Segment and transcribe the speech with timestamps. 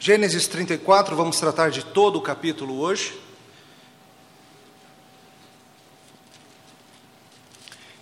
[0.00, 3.20] Gênesis 34, vamos tratar de todo o capítulo hoje.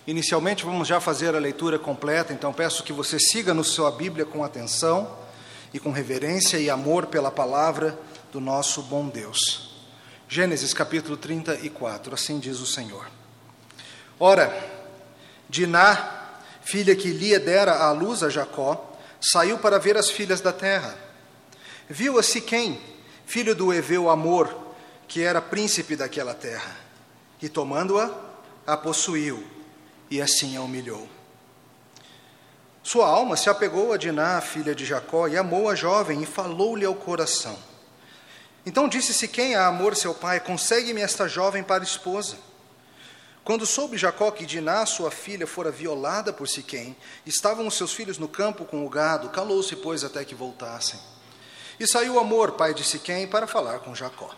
[0.05, 4.27] Inicialmente, vamos já fazer a leitura completa, então peço que você siga no sua Bíblia
[4.27, 5.17] com atenção
[5.73, 7.97] e com reverência e amor pela palavra
[8.31, 9.75] do nosso bom Deus.
[10.29, 13.09] Gênesis capítulo 34, assim diz o Senhor.
[14.19, 14.55] Ora,
[15.49, 20.53] Diná, filha que Lia dera à luz a Jacó, saiu para ver as filhas da
[20.53, 21.06] terra.
[21.89, 22.81] Viu a Siquém,
[23.25, 24.75] filho do Eveu Amor,
[25.07, 26.75] que era príncipe daquela terra,
[27.41, 28.13] e tomando-a,
[28.65, 29.45] a possuiu
[30.11, 31.07] e assim a humilhou.
[32.83, 36.85] Sua alma se apegou a Diná, filha de Jacó, e amou a jovem e falou-lhe
[36.85, 37.57] ao coração.
[38.65, 42.37] Então disse Siquém a Amor, seu pai: Consegue-me esta jovem para esposa.
[43.45, 48.17] Quando soube Jacó que Diná, sua filha, fora violada por Siquém, estavam os seus filhos
[48.17, 50.99] no campo com o gado, calou-se, pois, até que voltassem.
[51.79, 54.33] E saiu Amor, pai de Siquém, para falar com Jacó.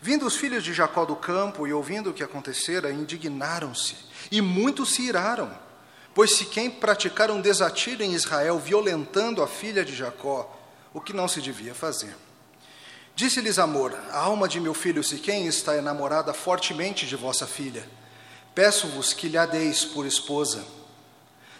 [0.00, 3.96] Vindo os filhos de Jacó do campo e ouvindo o que acontecera, indignaram-se
[4.30, 5.50] e muitos se iraram,
[6.14, 10.54] pois se quem praticaram desatiro em Israel, violentando a filha de Jacó,
[10.92, 12.14] o que não se devia fazer.
[13.16, 17.88] Disse-lhes Amor: A alma de meu filho Siquém está enamorada fortemente de vossa filha.
[18.54, 20.64] Peço-vos que lhe deis por esposa.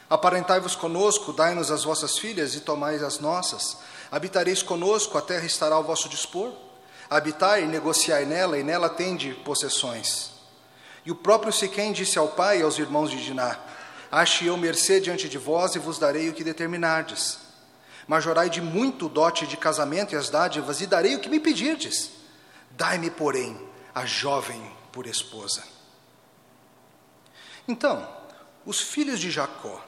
[0.09, 3.79] Aparentai-vos conosco, dai-nos as vossas filhas e tomai as nossas.
[4.11, 6.53] Habitareis conosco, a terra estará ao vosso dispor.
[7.09, 10.33] Habitai e negociai nela, e nela tende possessões.
[11.05, 13.59] E o próprio Siquém disse ao pai e aos irmãos de Diná:
[14.11, 17.39] Ache eu mercê diante de vós e vos darei o que determinardes.
[18.07, 22.11] Majorai de muito dote de casamento e as dádivas, e darei o que me pedirdes.
[22.71, 23.59] Dai-me, porém,
[23.95, 25.63] a jovem por esposa.
[27.67, 28.07] Então,
[28.67, 29.83] os filhos de Jacó,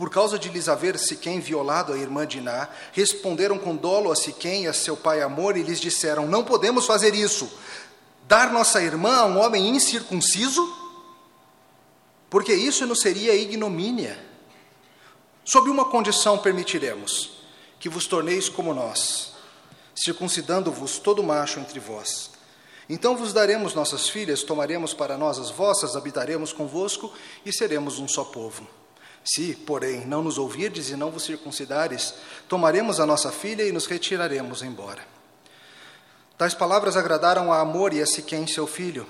[0.00, 4.64] por causa de lhes haver Siquém violado a irmã Diná, responderam com dolo a Siquém
[4.64, 7.52] e a seu pai Amor e lhes disseram: Não podemos fazer isso
[8.26, 10.74] dar nossa irmã a um homem incircunciso?
[12.30, 14.18] Porque isso não seria ignomínia.
[15.44, 17.42] Sob uma condição permitiremos:
[17.78, 19.34] que vos torneis como nós,
[19.94, 22.30] circuncidando-vos todo macho entre vós.
[22.88, 27.12] Então vos daremos nossas filhas, tomaremos para nós as vossas, habitaremos convosco
[27.44, 28.79] e seremos um só povo.
[29.24, 32.14] Se, porém, não nos ouvirdes e não vos circuncidares,
[32.48, 35.02] tomaremos a nossa filha e nos retiraremos embora.
[36.38, 39.06] Tais palavras agradaram a Amor e a Siquém, seu filho.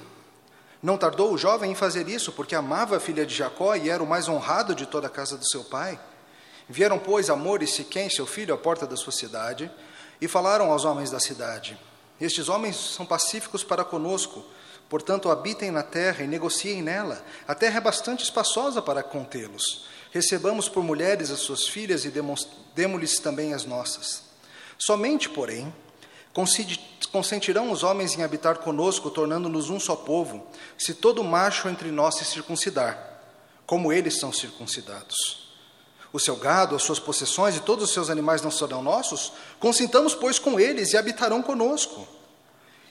[0.83, 4.03] Não tardou o jovem em fazer isso, porque amava a filha de Jacó e era
[4.03, 6.01] o mais honrado de toda a casa do seu pai.
[6.69, 9.71] Vieram, pois, Amor e Siquém, seu filho, à porta da sua cidade,
[10.21, 11.79] e falaram aos homens da cidade:
[12.21, 14.45] Estes homens são pacíficos para conosco,
[14.89, 17.25] portanto, habitem na terra e negociem nela.
[17.47, 19.85] A terra é bastante espaçosa para contê-los.
[20.11, 22.11] Recebamos por mulheres as suas filhas e
[22.75, 24.23] demos-lhes também as nossas.
[24.79, 25.73] Somente, porém,
[27.11, 30.47] Consentirão os homens em habitar conosco, tornando-nos um só povo,
[30.79, 33.21] se todo macho entre nós se circuncidar,
[33.67, 35.51] como eles são circuncidados.
[36.13, 39.33] O seu gado, as suas possessões e todos os seus animais não serão nossos?
[39.59, 42.07] Consintamos, pois, com eles e habitarão conosco.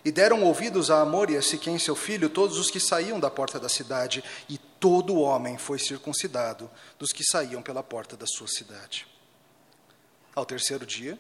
[0.04, 3.30] E deram ouvidos a Amor e a Siquém, seu filho, todos os que saíam da
[3.30, 8.48] porta da cidade, e todo homem foi circuncidado dos que saíam pela porta da sua
[8.48, 9.06] cidade.
[10.36, 11.20] Ao terceiro dia,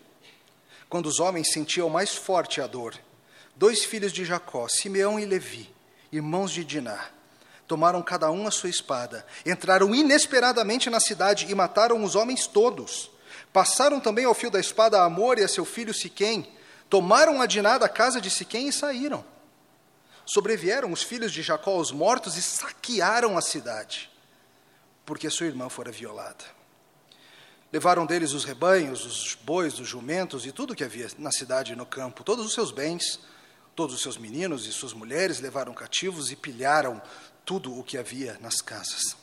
[0.87, 2.97] quando os homens sentiam mais forte a dor,
[3.55, 5.69] dois filhos de Jacó, Simeão e Levi,
[6.11, 7.09] irmãos de Diná,
[7.67, 13.11] tomaram cada um a sua espada, entraram inesperadamente na cidade e mataram os homens todos.
[13.53, 16.51] Passaram também ao fio da espada a Amor e a seu filho Siquém,
[16.89, 19.23] tomaram a Diná da casa de Siquém e saíram.
[20.31, 24.11] Sobrevieram os filhos de Jacó aos mortos e saquearam a cidade,
[25.03, 26.45] porque sua irmã fora violada.
[27.73, 31.75] Levaram deles os rebanhos, os bois, os jumentos e tudo que havia na cidade e
[31.75, 33.19] no campo, todos os seus bens,
[33.75, 37.01] todos os seus meninos e suas mulheres levaram cativos e pilharam
[37.43, 39.17] tudo o que havia nas casas.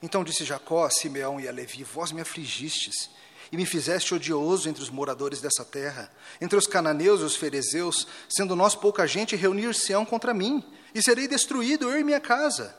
[0.00, 3.10] Então disse Jacó a Simeão e a Levi: Vós me afligistes
[3.50, 6.10] e me fizeste odioso entre os moradores dessa terra,
[6.40, 10.62] entre os cananeus e os ferezeus, sendo nós pouca gente, reunir-se-ão contra mim,
[10.94, 12.76] e serei destruído eu e minha casa.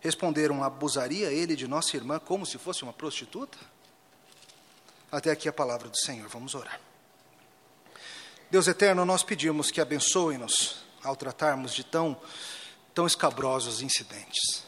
[0.00, 3.58] Responderam: Abusaria ele de nossa irmã como se fosse uma prostituta?
[5.10, 6.28] Até aqui a palavra do Senhor.
[6.28, 6.80] Vamos orar.
[8.50, 12.18] Deus eterno, nós pedimos que abençoe-nos ao tratarmos de tão,
[12.94, 14.67] tão escabrosos incidentes.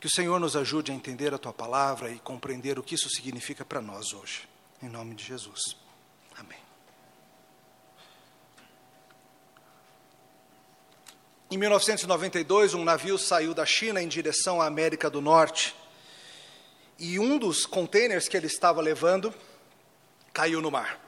[0.00, 3.08] Que o Senhor nos ajude a entender a tua palavra e compreender o que isso
[3.08, 4.48] significa para nós hoje.
[4.82, 5.76] Em nome de Jesus.
[6.36, 6.58] Amém.
[11.50, 15.74] Em 1992, um navio saiu da China em direção à América do Norte.
[16.98, 19.32] E um dos contêineres que ele estava levando
[20.32, 21.00] caiu no mar.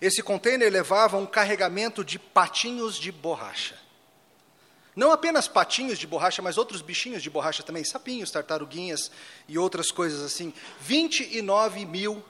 [0.00, 3.78] Esse container levava um carregamento de patinhos de borracha.
[4.94, 9.10] Não apenas patinhos de borracha, mas outros bichinhos de borracha também, sapinhos, tartaruguinhas
[9.48, 10.54] e outras coisas assim.
[10.80, 12.24] 29 mil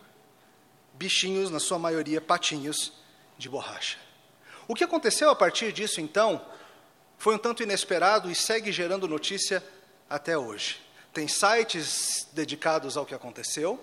[0.94, 2.92] bichinhos, na sua maioria patinhos
[3.36, 3.98] de borracha.
[4.66, 6.40] O que aconteceu a partir disso, então,
[7.18, 9.62] foi um tanto inesperado e segue gerando notícia
[10.08, 10.80] até hoje.
[11.12, 13.82] Tem sites dedicados ao que aconteceu,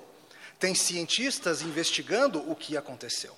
[0.60, 3.36] tem cientistas investigando o que aconteceu.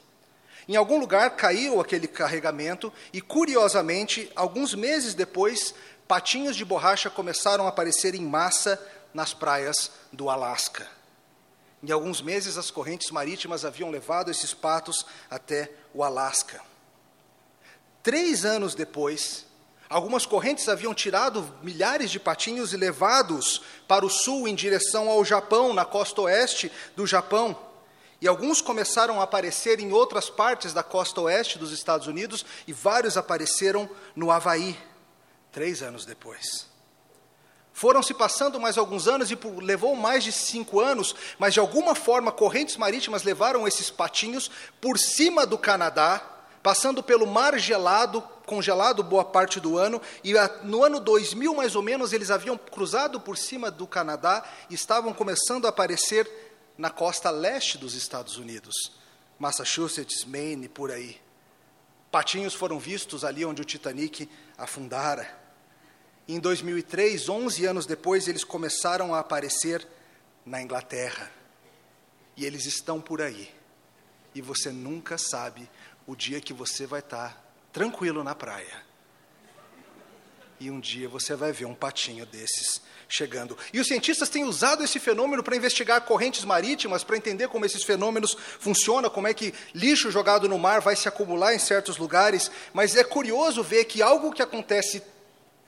[0.68, 5.74] Em algum lugar caiu aquele carregamento e, curiosamente, alguns meses depois,
[6.07, 8.80] patinhos de borracha começaram a aparecer em massa
[9.13, 10.88] nas praias do Alasca.
[11.83, 16.62] Em alguns meses, as correntes marítimas haviam levado esses patos até o Alasca.
[18.01, 19.45] Três anos depois,
[19.89, 25.25] algumas correntes haviam tirado milhares de patinhos e levados para o sul em direção ao
[25.25, 27.72] Japão, na costa oeste do Japão.
[28.23, 32.71] E alguns começaram a aparecer em outras partes da costa oeste dos Estados Unidos, e
[32.71, 34.79] vários apareceram no Havaí,
[35.51, 36.65] três anos depois.
[37.73, 41.95] Foram se passando mais alguns anos e levou mais de cinco anos, mas de alguma
[41.95, 44.49] forma correntes marítimas levaram esses patinhos
[44.79, 46.25] por cima do Canadá,
[46.63, 50.31] passando pelo mar gelado, congelado boa parte do ano, e
[50.63, 55.13] no ano 2000 mais ou menos eles haviam cruzado por cima do Canadá e estavam
[55.13, 58.73] começando a aparecer na costa leste dos Estados Unidos,
[59.37, 61.19] Massachusetts, Maine, por aí.
[62.11, 65.41] Patinhos foram vistos ali onde o Titanic afundara.
[66.27, 69.85] Em 2003, 11 anos depois, eles começaram a aparecer
[70.45, 71.31] na Inglaterra.
[72.37, 73.53] E eles estão por aí.
[74.33, 75.69] E você nunca sabe
[76.07, 78.83] o dia que você vai estar tranquilo na praia.
[80.59, 82.81] E um dia você vai ver um patinho desses
[83.13, 83.56] chegando.
[83.71, 87.83] E os cientistas têm usado esse fenômeno para investigar correntes marítimas, para entender como esses
[87.83, 92.50] fenômenos funcionam, como é que lixo jogado no mar vai se acumular em certos lugares.
[92.74, 95.04] Mas é curioso ver que algo que acontece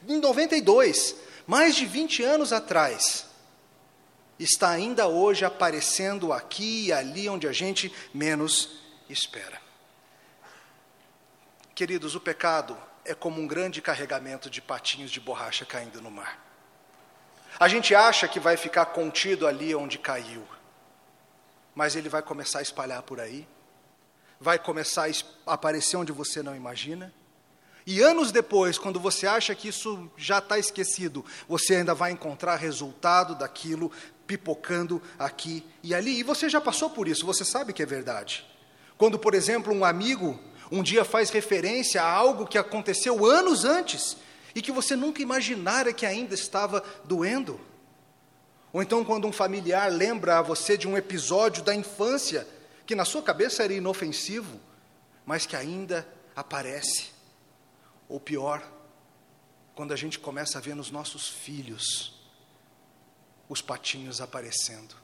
[0.07, 1.15] em 92,
[1.45, 3.27] mais de 20 anos atrás,
[4.39, 9.61] está ainda hoje aparecendo aqui e ali onde a gente menos espera.
[11.75, 16.54] Queridos, o pecado é como um grande carregamento de patinhos de borracha caindo no mar.
[17.59, 20.43] A gente acha que vai ficar contido ali onde caiu,
[21.73, 23.47] mas ele vai começar a espalhar por aí,
[24.39, 25.07] vai começar
[25.45, 27.13] a aparecer onde você não imagina.
[27.87, 32.55] E anos depois, quando você acha que isso já está esquecido, você ainda vai encontrar
[32.55, 33.91] resultado daquilo
[34.25, 36.19] pipocando aqui e ali.
[36.19, 38.45] E você já passou por isso, você sabe que é verdade.
[38.97, 40.39] Quando, por exemplo, um amigo
[40.71, 44.17] um dia faz referência a algo que aconteceu anos antes
[44.55, 47.59] e que você nunca imaginara que ainda estava doendo.
[48.71, 52.47] Ou então, quando um familiar lembra a você de um episódio da infância
[52.85, 54.59] que na sua cabeça era inofensivo,
[55.25, 57.09] mas que ainda aparece.
[58.07, 58.65] Ou pior,
[59.73, 62.13] quando a gente começa a ver nos nossos filhos
[63.49, 64.95] os patinhos aparecendo,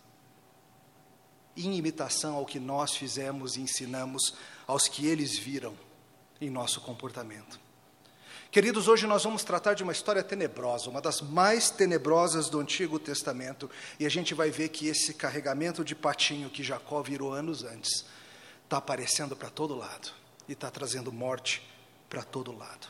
[1.55, 4.33] em imitação ao que nós fizemos e ensinamos
[4.65, 5.77] aos que eles viram
[6.39, 7.59] em nosso comportamento.
[8.51, 12.99] Queridos, hoje nós vamos tratar de uma história tenebrosa, uma das mais tenebrosas do Antigo
[12.99, 17.63] Testamento, e a gente vai ver que esse carregamento de patinho que Jacó virou anos
[17.63, 18.05] antes
[18.65, 20.11] está aparecendo para todo lado
[20.49, 21.65] e está trazendo morte
[22.09, 22.87] para todo lado.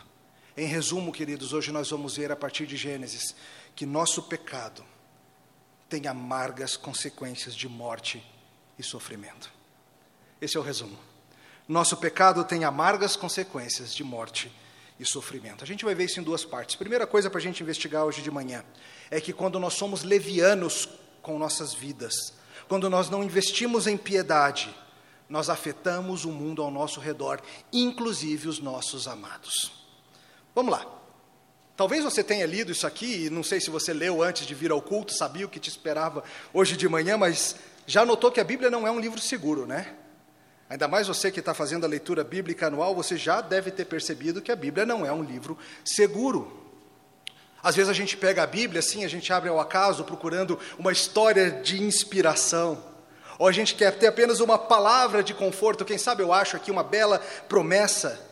[0.58, 3.36] Em resumo, queridos, hoje nós vamos ver a partir de Gênesis
[3.76, 4.84] que nosso pecado
[5.88, 8.26] tem amargas consequências de morte
[8.80, 9.54] e sofrimento.
[10.42, 10.98] Esse é o resumo.
[11.68, 14.71] Nosso pecado tem amargas consequências de morte e
[15.06, 15.64] sofrimento.
[15.64, 16.76] A gente vai ver isso em duas partes.
[16.76, 18.64] Primeira coisa para a gente investigar hoje de manhã
[19.10, 20.88] é que quando nós somos levianos
[21.22, 22.34] com nossas vidas,
[22.68, 24.74] quando nós não investimos em piedade,
[25.30, 27.42] nós afetamos o mundo ao nosso redor,
[27.72, 29.72] inclusive os nossos amados.
[30.54, 30.86] Vamos lá.
[31.76, 34.72] Talvez você tenha lido isso aqui, e não sei se você leu antes de vir
[34.72, 37.56] ao culto, sabia o que te esperava hoje de manhã, mas
[37.88, 39.96] já notou que a Bíblia não é um livro seguro, né?
[40.72, 44.42] Ainda mais você que está fazendo a leitura bíblica anual, você já deve ter percebido
[44.42, 46.50] que a Bíblia não é um livro seguro.
[47.62, 50.94] Às vezes a gente pega a Bíblia assim, a gente abre ao acaso procurando uma
[50.94, 52.82] história de inspiração.
[53.38, 56.72] Ou a gente quer ter apenas uma palavra de conforto, quem sabe eu acho aqui
[56.72, 58.26] uma bela promessa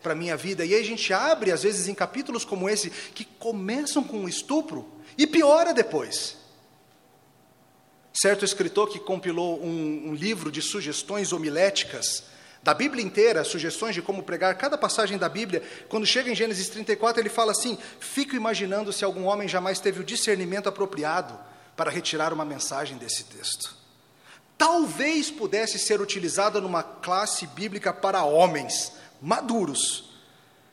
[0.00, 0.64] para a minha vida.
[0.64, 4.28] E aí a gente abre, às vezes, em capítulos como esse, que começam com um
[4.28, 6.41] estupro e piora depois.
[8.12, 12.24] Certo escritor que compilou um, um livro de sugestões homiléticas
[12.62, 16.68] da Bíblia inteira, sugestões de como pregar cada passagem da Bíblia, quando chega em Gênesis
[16.68, 21.38] 34, ele fala assim: Fico imaginando se algum homem jamais teve o discernimento apropriado
[21.76, 23.74] para retirar uma mensagem desse texto.
[24.56, 30.12] talvez pudesse ser utilizada numa classe bíblica para homens maduros,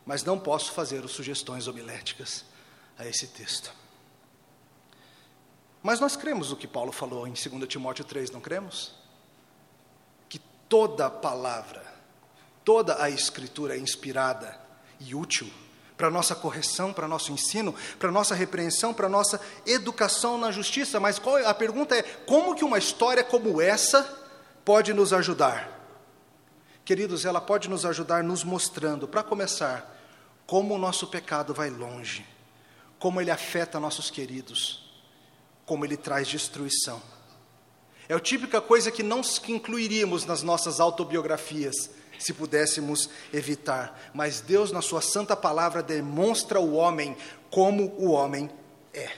[0.05, 2.45] mas não posso fazer sugestões homiléticas
[2.99, 3.78] a esse texto.
[5.81, 8.93] Mas nós cremos o que Paulo falou em 2 Timóteo 3, não cremos?
[10.27, 11.83] Que toda palavra,
[12.65, 14.59] toda a escritura é inspirada
[14.99, 15.49] e útil
[15.95, 20.99] para nossa correção, para nosso ensino, para nossa repreensão, para nossa educação na justiça.
[20.99, 24.03] Mas qual, a pergunta é: como que uma história como essa
[24.65, 25.77] pode nos ajudar?
[26.83, 29.95] Queridos, ela pode nos ajudar nos mostrando, para começar,
[30.45, 32.25] como o nosso pecado vai longe,
[32.97, 34.88] como ele afeta nossos queridos
[35.69, 36.99] como ele traz destruição.
[38.09, 44.09] É a típica coisa que não incluiríamos nas nossas autobiografias, se pudéssemos evitar.
[44.11, 47.15] Mas Deus, na Sua santa palavra, demonstra o homem
[47.51, 48.49] como o homem
[48.95, 49.11] é.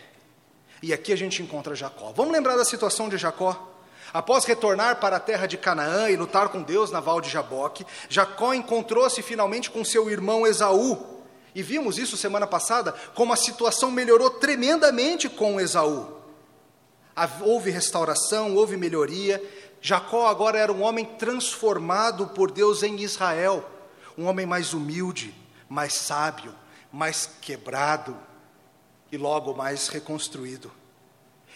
[0.84, 2.12] E aqui a gente encontra Jacó.
[2.12, 3.70] Vamos lembrar da situação de Jacó?
[4.14, 7.86] Após retornar para a terra de Canaã e lutar com Deus na val de Jaboque,
[8.10, 11.22] Jacó encontrou-se finalmente com seu irmão Esaú.
[11.56, 16.20] E vimos isso semana passada, como a situação melhorou tremendamente com Esaú
[17.42, 19.42] houve restauração, houve melhoria.
[19.82, 23.68] Jacó agora era um homem transformado por Deus em Israel,
[24.18, 25.34] um homem mais humilde,
[25.68, 26.54] mais sábio,
[26.92, 28.16] mais quebrado
[29.12, 30.72] e logo mais reconstruído.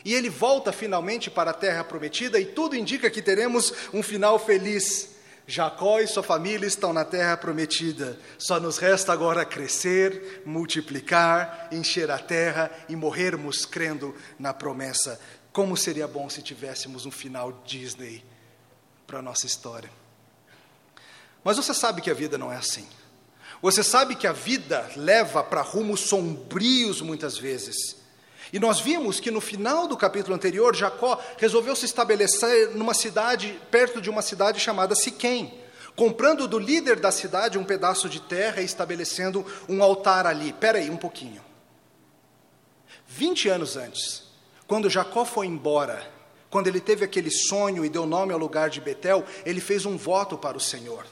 [0.04, 4.38] E ele volta finalmente para a terra prometida e tudo indica que teremos um final
[4.38, 5.16] feliz.
[5.48, 8.20] Jacó e sua família estão na terra prometida.
[8.38, 15.20] Só nos resta agora crescer, multiplicar, encher a terra e morrermos crendo na promessa
[15.56, 18.22] como seria bom se tivéssemos um final Disney
[19.08, 19.90] para a nossa história.
[21.46, 22.86] Mas você sabe que a vida não é assim.
[23.62, 27.96] Você sabe que a vida leva para rumos sombrios muitas vezes.
[28.52, 33.58] E nós vimos que no final do capítulo anterior, Jacó resolveu se estabelecer numa cidade,
[33.72, 35.58] perto de uma cidade chamada Siquém,
[35.96, 40.50] comprando do líder da cidade um pedaço de terra e estabelecendo um altar ali.
[40.50, 41.42] Espera aí um pouquinho.
[43.08, 44.25] 20 anos antes,
[44.67, 46.12] quando Jacó foi embora,
[46.50, 49.98] quando ele teve aquele sonho e deu nome ao lugar de Betel, ele fez um
[49.98, 51.05] voto para o Senhor,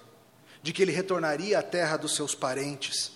[0.61, 3.11] de que ele retornaria à terra dos seus parentes.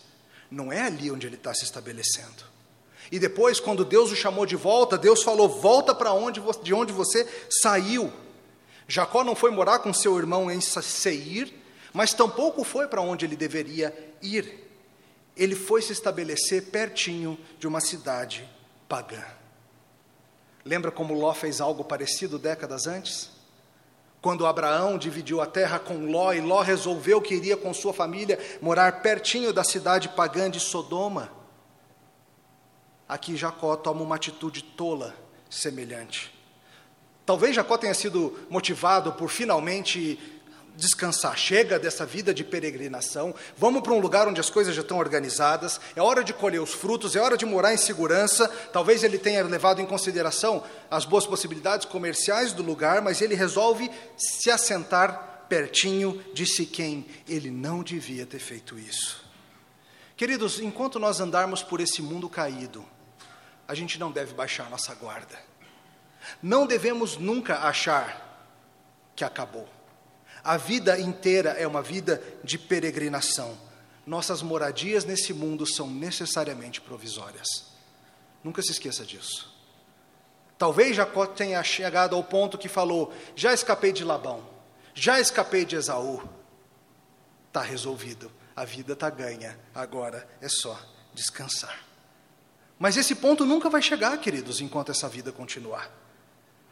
[0.51, 2.46] Não é ali onde ele está se estabelecendo.
[3.12, 6.91] E depois, quando Deus o chamou de volta, Deus falou: Volta para onde, de onde
[6.91, 8.12] você saiu.
[8.88, 11.53] Jacó não foi morar com seu irmão em Seir,
[11.94, 14.65] mas tampouco foi para onde ele deveria ir.
[15.36, 18.48] Ele foi se estabelecer pertinho de uma cidade
[18.88, 19.24] pagã.
[20.68, 23.30] Lembra como Ló fez algo parecido décadas antes?
[24.22, 28.38] Quando Abraão dividiu a terra com Ló e Ló resolveu que iria com sua família
[28.62, 31.32] morar pertinho da cidade pagã de Sodoma.
[33.08, 35.16] Aqui Jacó toma uma atitude tola
[35.50, 36.38] semelhante.
[37.26, 40.20] Talvez Jacó tenha sido motivado por finalmente
[40.78, 45.00] descansar, chega dessa vida de peregrinação, vamos para um lugar onde as coisas já estão
[45.00, 48.48] organizadas, é hora de colher os frutos, é hora de morar em segurança.
[48.72, 53.90] Talvez ele tenha levado em consideração as boas possibilidades comerciais do lugar, mas ele resolve
[54.16, 57.08] se assentar pertinho de Siquém.
[57.28, 59.26] Ele não devia ter feito isso.
[60.16, 62.86] Queridos, enquanto nós andarmos por esse mundo caído,
[63.68, 65.38] a gente não deve baixar nossa guarda.
[66.42, 68.26] Não devemos nunca achar
[69.16, 69.77] que acabou.
[70.48, 73.58] A vida inteira é uma vida de peregrinação.
[74.06, 77.66] Nossas moradias nesse mundo são necessariamente provisórias.
[78.42, 79.54] Nunca se esqueça disso.
[80.58, 84.42] Talvez Jacó tenha chegado ao ponto que falou: já escapei de Labão,
[84.94, 86.24] já escapei de Esaú.
[87.50, 90.80] Está resolvido, a vida está ganha, agora é só
[91.13, 91.77] descansar.
[92.80, 95.92] Mas esse ponto nunca vai chegar, queridos, enquanto essa vida continuar.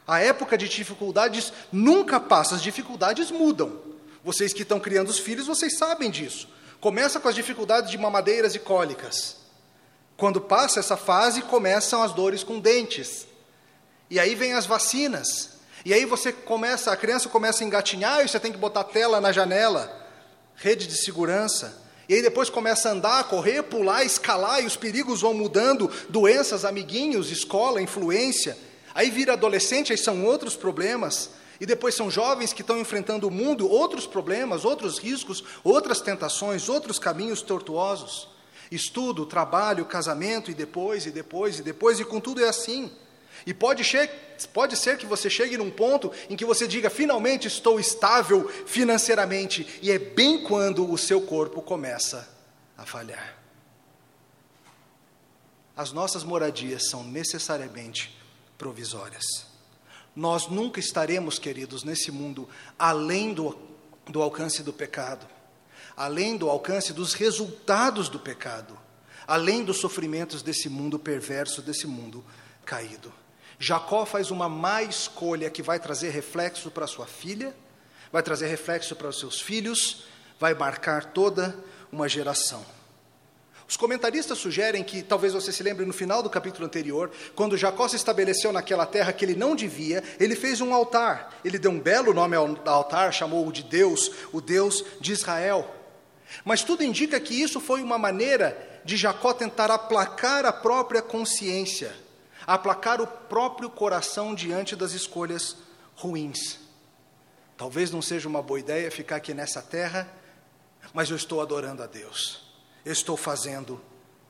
[0.06, 3.80] A época de dificuldades nunca passa, as dificuldades mudam.
[4.24, 6.48] Vocês que estão criando os filhos, vocês sabem disso.
[6.80, 9.36] Começa com as dificuldades de mamadeiras e cólicas.
[10.16, 13.26] Quando passa essa fase, começam as dores com dentes.
[14.08, 15.56] E aí vem as vacinas.
[15.84, 19.20] E aí você começa, a criança começa a engatinhar e você tem que botar tela
[19.20, 20.04] na janela,
[20.56, 21.82] rede de segurança.
[22.08, 26.64] E aí depois começa a andar, correr, pular, escalar e os perigos vão mudando, doenças,
[26.64, 28.56] amiguinhos, escola, influência.
[28.96, 31.28] Aí vira adolescente, aí são outros problemas.
[31.60, 36.70] E depois são jovens que estão enfrentando o mundo, outros problemas, outros riscos, outras tentações,
[36.70, 38.26] outros caminhos tortuosos.
[38.70, 42.90] Estudo, trabalho, casamento, e depois, e depois, e depois, e com tudo é assim.
[43.46, 43.84] E pode,
[44.54, 49.78] pode ser que você chegue num ponto em que você diga: finalmente estou estável financeiramente,
[49.82, 52.26] e é bem quando o seu corpo começa
[52.78, 53.36] a falhar.
[55.76, 58.16] As nossas moradias são necessariamente
[58.56, 59.46] provisórias.
[60.14, 62.48] Nós nunca estaremos, queridos, nesse mundo
[62.78, 63.56] além do,
[64.06, 65.26] do alcance do pecado,
[65.96, 68.78] além do alcance dos resultados do pecado,
[69.26, 72.24] além dos sofrimentos desse mundo perverso, desse mundo
[72.64, 73.12] caído.
[73.58, 77.54] Jacó faz uma má escolha que vai trazer reflexo para sua filha,
[78.12, 80.04] vai trazer reflexo para os seus filhos,
[80.38, 81.58] vai marcar toda
[81.90, 82.64] uma geração.
[83.68, 87.88] Os comentaristas sugerem que, talvez você se lembre no final do capítulo anterior, quando Jacó
[87.88, 91.34] se estabeleceu naquela terra que ele não devia, ele fez um altar.
[91.44, 95.68] Ele deu um belo nome ao altar, chamou-o de Deus, o Deus de Israel.
[96.44, 101.92] Mas tudo indica que isso foi uma maneira de Jacó tentar aplacar a própria consciência,
[102.46, 105.56] aplacar o próprio coração diante das escolhas
[105.96, 106.60] ruins.
[107.56, 110.08] Talvez não seja uma boa ideia ficar aqui nessa terra,
[110.94, 112.45] mas eu estou adorando a Deus eu
[112.92, 113.80] estou fazendo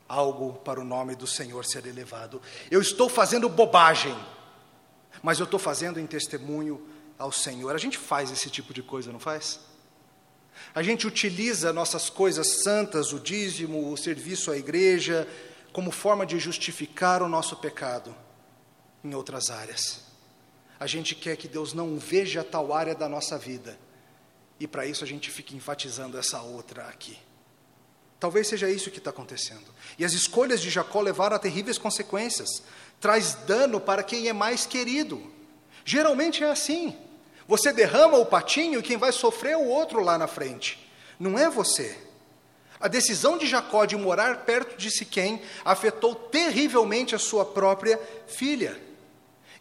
[0.07, 2.41] algo para o nome do Senhor ser elevado.
[2.71, 4.17] Eu estou fazendo bobagem,
[5.21, 6.87] mas eu estou fazendo em testemunho
[7.17, 7.75] ao Senhor.
[7.75, 9.59] A gente faz esse tipo de coisa, não faz?
[10.73, 15.27] A gente utiliza nossas coisas santas, o dízimo, o serviço à igreja,
[15.71, 18.15] como forma de justificar o nosso pecado
[19.03, 20.03] em outras áreas.
[20.79, 23.77] A gente quer que Deus não veja tal área da nossa vida,
[24.59, 27.17] e para isso a gente fica enfatizando essa outra aqui.
[28.19, 29.65] Talvez seja isso que está acontecendo.
[29.97, 32.63] E as escolhas de Jacó levaram a terríveis consequências.
[32.99, 35.21] Traz dano para quem é mais querido.
[35.85, 36.97] Geralmente é assim.
[37.47, 40.89] Você derrama o patinho e quem vai sofrer é o outro lá na frente.
[41.19, 41.97] Não é você.
[42.79, 48.79] A decisão de Jacó de morar perto de Siquém afetou terrivelmente a sua própria filha.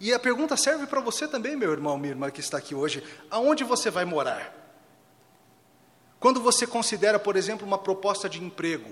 [0.01, 3.03] E a pergunta serve para você também, meu irmão, minha irmã que está aqui hoje:
[3.31, 4.66] aonde você vai morar?
[6.27, 8.91] Quando você considera, por exemplo, uma proposta de emprego,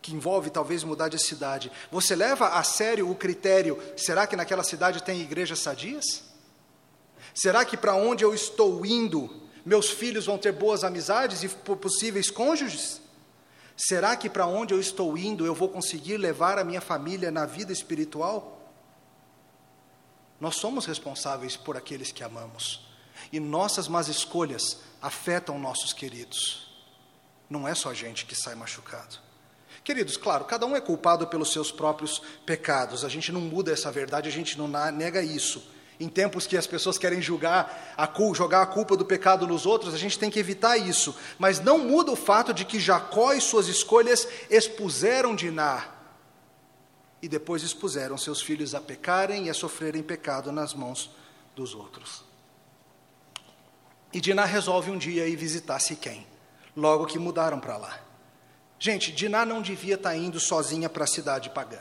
[0.00, 4.62] que envolve talvez mudar de cidade, você leva a sério o critério: será que naquela
[4.62, 6.22] cidade tem igrejas sadias?
[7.34, 12.30] Será que para onde eu estou indo, meus filhos vão ter boas amizades e possíveis
[12.30, 13.00] cônjuges?
[13.76, 17.46] Será que para onde eu estou indo eu vou conseguir levar a minha família na
[17.46, 18.72] vida espiritual?
[20.40, 22.87] Nós somos responsáveis por aqueles que amamos.
[23.32, 26.68] E nossas más escolhas afetam nossos queridos.
[27.48, 29.18] Não é só a gente que sai machucado.
[29.82, 33.04] Queridos, claro, cada um é culpado pelos seus próprios pecados.
[33.04, 35.62] A gente não muda essa verdade, a gente não nega isso.
[36.00, 39.94] Em tempos que as pessoas querem julgar a, jogar a culpa do pecado nos outros,
[39.94, 41.16] a gente tem que evitar isso.
[41.38, 45.88] Mas não muda o fato de que Jacó e suas escolhas expuseram Diná
[47.20, 51.10] e depois expuseram seus filhos a pecarem e a sofrerem pecado nas mãos
[51.56, 52.24] dos outros.
[54.12, 56.26] E Diná resolve um dia ir visitar Siquém,
[56.76, 58.00] logo que mudaram para lá.
[58.78, 61.80] Gente, Diná não devia estar tá indo sozinha para a cidade pagã.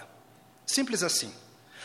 [0.65, 1.33] Simples assim.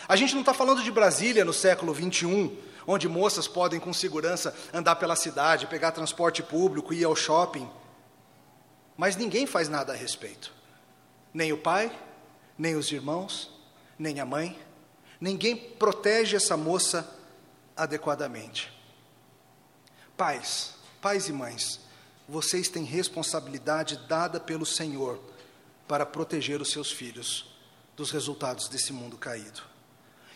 [0.09, 4.55] A gente não está falando de Brasília no século 21, onde moças podem com segurança
[4.72, 7.70] andar pela cidade, pegar transporte público, ir ao shopping.
[8.96, 10.52] Mas ninguém faz nada a respeito.
[11.33, 11.96] Nem o pai,
[12.59, 13.50] nem os irmãos,
[13.98, 14.59] nem a mãe.
[15.20, 17.09] Ninguém protege essa moça
[17.76, 18.72] adequadamente.
[20.16, 21.81] Pais, pais e mães,
[22.29, 25.18] vocês têm responsabilidade dada pelo Senhor
[25.88, 27.46] para proteger os seus filhos
[27.96, 29.62] dos resultados desse mundo caído.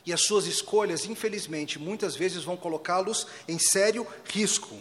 [0.05, 4.77] E as suas escolhas, infelizmente, muitas vezes vão colocá-los em sério risco.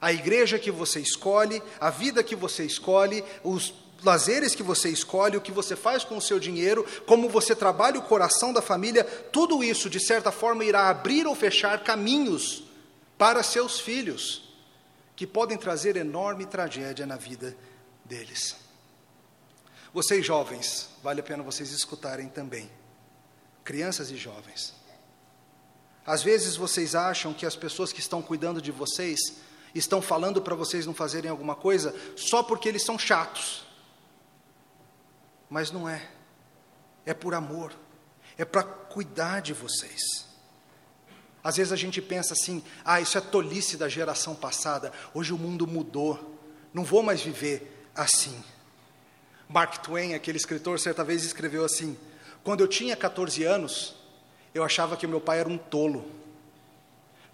[0.00, 5.36] A igreja que você escolhe, a vida que você escolhe, os lazeres que você escolhe,
[5.36, 9.04] o que você faz com o seu dinheiro, como você trabalha o coração da família,
[9.04, 12.69] tudo isso, de certa forma, irá abrir ou fechar caminhos
[13.20, 14.48] para seus filhos,
[15.14, 17.54] que podem trazer enorme tragédia na vida
[18.02, 18.56] deles.
[19.92, 22.70] Vocês jovens, vale a pena vocês escutarem também,
[23.62, 24.74] crianças e jovens.
[26.06, 29.20] Às vezes vocês acham que as pessoas que estão cuidando de vocês
[29.74, 33.66] estão falando para vocês não fazerem alguma coisa só porque eles são chatos.
[35.50, 36.10] Mas não é.
[37.04, 37.74] É por amor.
[38.38, 40.29] É para cuidar de vocês.
[41.42, 45.38] Às vezes a gente pensa assim: ah, isso é tolice da geração passada, hoje o
[45.38, 46.38] mundo mudou,
[46.72, 48.42] não vou mais viver assim.
[49.48, 51.96] Mark Twain, aquele escritor, certa vez escreveu assim:
[52.44, 53.94] quando eu tinha 14 anos,
[54.54, 56.10] eu achava que meu pai era um tolo.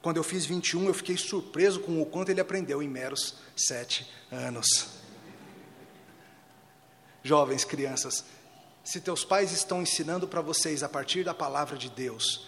[0.02, 4.08] Quando eu fiz 21, eu fiquei surpreso com o quanto ele aprendeu em meros sete
[4.30, 4.88] anos.
[7.24, 8.24] Jovens, crianças,
[8.84, 12.46] se teus pais estão ensinando para vocês a partir da palavra de Deus,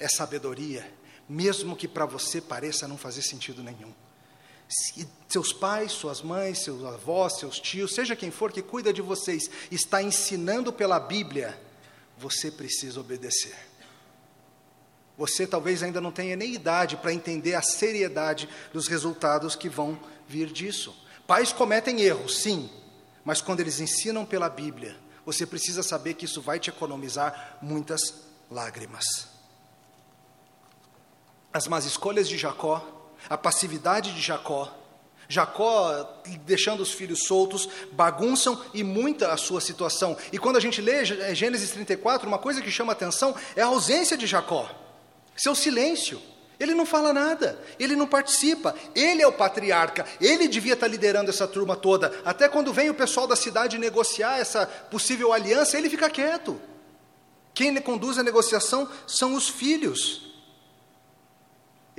[0.00, 0.90] é sabedoria,
[1.28, 3.92] mesmo que para você pareça não fazer sentido nenhum.
[4.68, 9.02] Se seus pais, suas mães, seus avós, seus tios, seja quem for que cuida de
[9.02, 11.60] vocês, está ensinando pela Bíblia,
[12.16, 13.54] você precisa obedecer.
[15.18, 19.98] Você talvez ainda não tenha nem idade para entender a seriedade dos resultados que vão
[20.26, 20.96] vir disso.
[21.26, 22.70] Pais cometem erros, sim,
[23.24, 28.00] mas quando eles ensinam pela Bíblia, você precisa saber que isso vai te economizar muitas
[28.50, 29.04] lágrimas.
[31.52, 32.86] As más escolhas de Jacó,
[33.28, 34.72] a passividade de Jacó,
[35.30, 40.16] Jacó deixando os filhos soltos, bagunçam e muita a sua situação.
[40.32, 44.16] E quando a gente lê Gênesis 34, uma coisa que chama atenção é a ausência
[44.16, 44.68] de Jacó,
[45.36, 46.20] seu silêncio.
[46.58, 51.30] Ele não fala nada, ele não participa, ele é o patriarca, ele devia estar liderando
[51.30, 52.12] essa turma toda.
[52.22, 56.60] Até quando vem o pessoal da cidade negociar essa possível aliança, ele fica quieto.
[57.54, 60.29] Quem conduz a negociação são os filhos.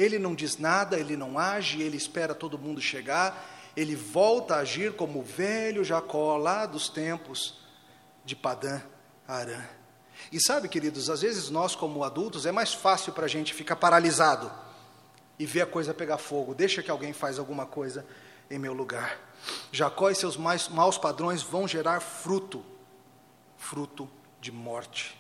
[0.02, 4.60] Ele não diz nada, ele não age, ele espera todo mundo chegar, ele volta a
[4.60, 7.60] agir como o velho Jacó lá dos tempos
[8.26, 8.82] de Padã
[9.28, 9.64] Arã.
[10.32, 13.76] E sabe, queridos, às vezes nós, como adultos, é mais fácil para a gente ficar
[13.76, 14.52] paralisado
[15.38, 16.56] e ver a coisa pegar fogo.
[16.56, 18.06] Deixa que alguém faz alguma coisa
[18.50, 19.20] em meu lugar.
[19.72, 22.66] Jacó e seus mais, maus padrões vão gerar fruto
[23.62, 24.10] fruto
[24.42, 25.16] de morte.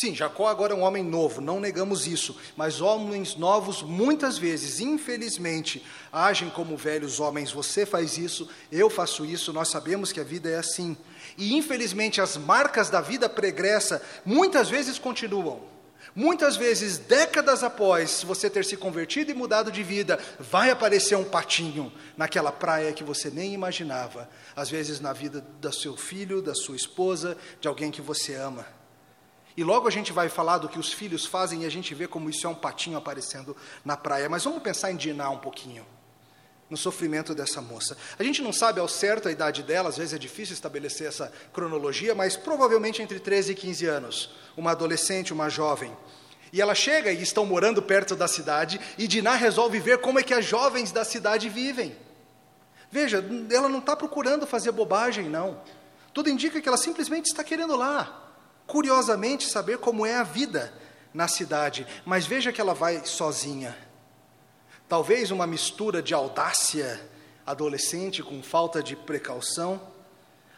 [0.00, 4.80] Sim, Jacó agora é um homem novo, não negamos isso, mas homens novos muitas vezes,
[4.80, 7.52] infelizmente, agem como velhos homens.
[7.52, 10.96] Você faz isso, eu faço isso, nós sabemos que a vida é assim.
[11.36, 15.68] E infelizmente as marcas da vida pregressa muitas vezes continuam.
[16.14, 21.24] Muitas vezes, décadas após você ter se convertido e mudado de vida, vai aparecer um
[21.24, 24.30] patinho naquela praia que você nem imaginava.
[24.56, 28.79] Às vezes na vida do seu filho, da sua esposa, de alguém que você ama.
[29.56, 32.06] E logo a gente vai falar do que os filhos fazem e a gente vê
[32.06, 34.28] como isso é um patinho aparecendo na praia.
[34.28, 35.84] Mas vamos pensar em Diná um pouquinho,
[36.68, 37.96] no sofrimento dessa moça.
[38.18, 41.32] A gente não sabe ao certo a idade dela, às vezes é difícil estabelecer essa
[41.52, 44.30] cronologia, mas provavelmente entre 13 e 15 anos.
[44.56, 45.92] Uma adolescente, uma jovem.
[46.52, 50.22] E ela chega e estão morando perto da cidade, e Diná resolve ver como é
[50.22, 51.96] que as jovens da cidade vivem.
[52.90, 55.60] Veja, ela não está procurando fazer bobagem, não.
[56.12, 58.29] Tudo indica que ela simplesmente está querendo lá
[58.70, 60.72] curiosamente saber como é a vida
[61.12, 63.76] na cidade, mas veja que ela vai sozinha.
[64.88, 67.00] Talvez uma mistura de audácia
[67.44, 69.80] adolescente com falta de precaução.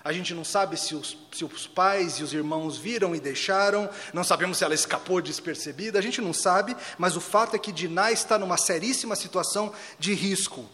[0.04, 3.88] A gente não sabe se os, se os, pais e os irmãos viram e deixaram,
[4.12, 7.72] não sabemos se ela escapou despercebida, a gente não sabe, mas o fato é que
[7.72, 10.68] Diná está numa seríssima situação de risco.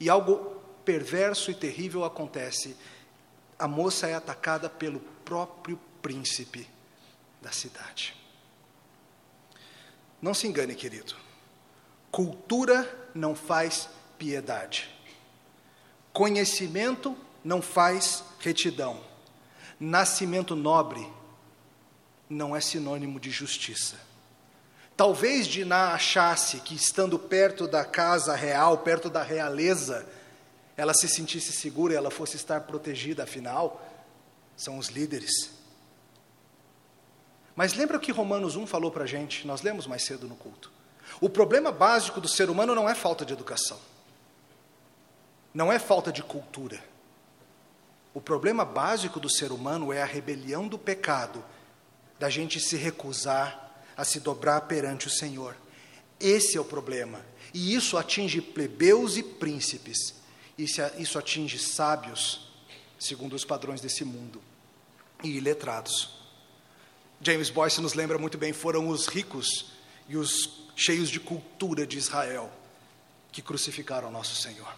[0.00, 2.74] E algo perverso e terrível acontece.
[3.58, 6.77] A moça é atacada pelo próprio príncipe
[7.40, 8.14] da cidade.
[10.20, 11.14] Não se engane, querido.
[12.10, 14.88] Cultura não faz piedade.
[16.12, 19.00] Conhecimento não faz retidão.
[19.78, 21.06] Nascimento nobre
[22.28, 23.96] não é sinônimo de justiça.
[24.96, 30.04] Talvez Diná achasse que, estando perto da casa real, perto da realeza,
[30.76, 33.80] ela se sentisse segura e ela fosse estar protegida, afinal,
[34.56, 35.57] são os líderes.
[37.58, 39.44] Mas lembra o que Romanos 1 falou para a gente?
[39.44, 40.70] Nós lemos mais cedo no culto.
[41.20, 43.80] O problema básico do ser humano não é falta de educação,
[45.52, 46.80] não é falta de cultura.
[48.14, 51.44] O problema básico do ser humano é a rebelião do pecado,
[52.16, 55.56] da gente se recusar a se dobrar perante o Senhor.
[56.20, 57.26] Esse é o problema.
[57.52, 60.14] E isso atinge plebeus e príncipes.
[60.56, 62.52] Isso atinge sábios,
[63.00, 64.40] segundo os padrões desse mundo,
[65.24, 66.17] e iletrados.
[67.20, 69.72] James Boyce nos lembra muito bem: foram os ricos
[70.08, 72.50] e os cheios de cultura de Israel
[73.32, 74.72] que crucificaram nosso Senhor.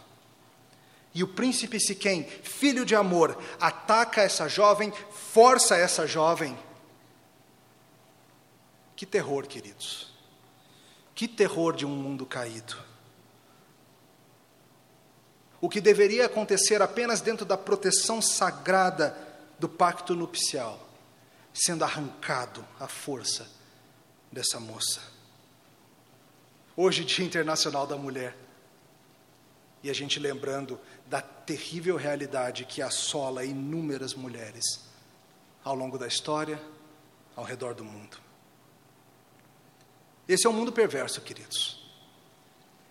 [1.12, 6.56] E o príncipe Siquém, filho de amor, ataca essa jovem, força essa jovem.
[8.94, 10.12] Que terror, queridos.
[11.14, 12.76] Que terror de um mundo caído.
[15.60, 19.16] O que deveria acontecer apenas dentro da proteção sagrada
[19.58, 20.89] do pacto nupcial
[21.52, 23.50] sendo arrancado à força
[24.30, 25.00] dessa moça.
[26.76, 28.36] Hoje, Dia Internacional da Mulher,
[29.82, 34.88] e a gente lembrando da terrível realidade que assola inúmeras mulheres
[35.64, 36.60] ao longo da história,
[37.34, 38.18] ao redor do mundo.
[40.28, 41.90] Esse é um mundo perverso, queridos.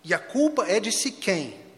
[0.04, 1.69] E a culpa é de Siquém,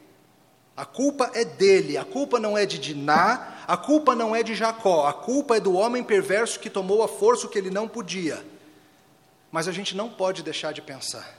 [0.82, 4.56] a culpa é dele, a culpa não é de Diná, a culpa não é de
[4.56, 8.44] Jacó, a culpa é do homem perverso que tomou a força que ele não podia.
[9.52, 11.38] Mas a gente não pode deixar de pensar: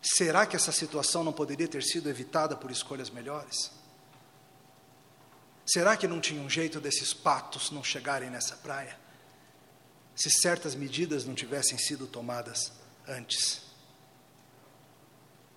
[0.00, 3.72] será que essa situação não poderia ter sido evitada por escolhas melhores?
[5.66, 8.96] Será que não tinha um jeito desses patos não chegarem nessa praia?
[10.14, 12.70] Se certas medidas não tivessem sido tomadas
[13.08, 13.61] antes?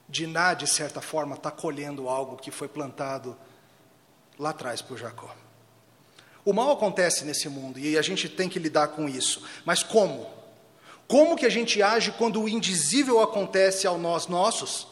[0.08, 3.36] Diná, de certa forma, está colhendo algo que foi plantado
[4.38, 5.34] lá atrás por Jacó.
[6.44, 9.44] O mal acontece nesse mundo e a gente tem que lidar com isso.
[9.66, 10.30] Mas como?
[11.08, 14.88] Como que a gente age quando o indizível acontece ao nós nossos?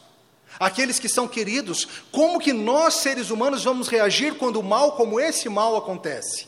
[0.60, 5.20] Aqueles que são queridos, como que nós seres humanos vamos reagir quando o mal como
[5.20, 6.48] esse mal acontece?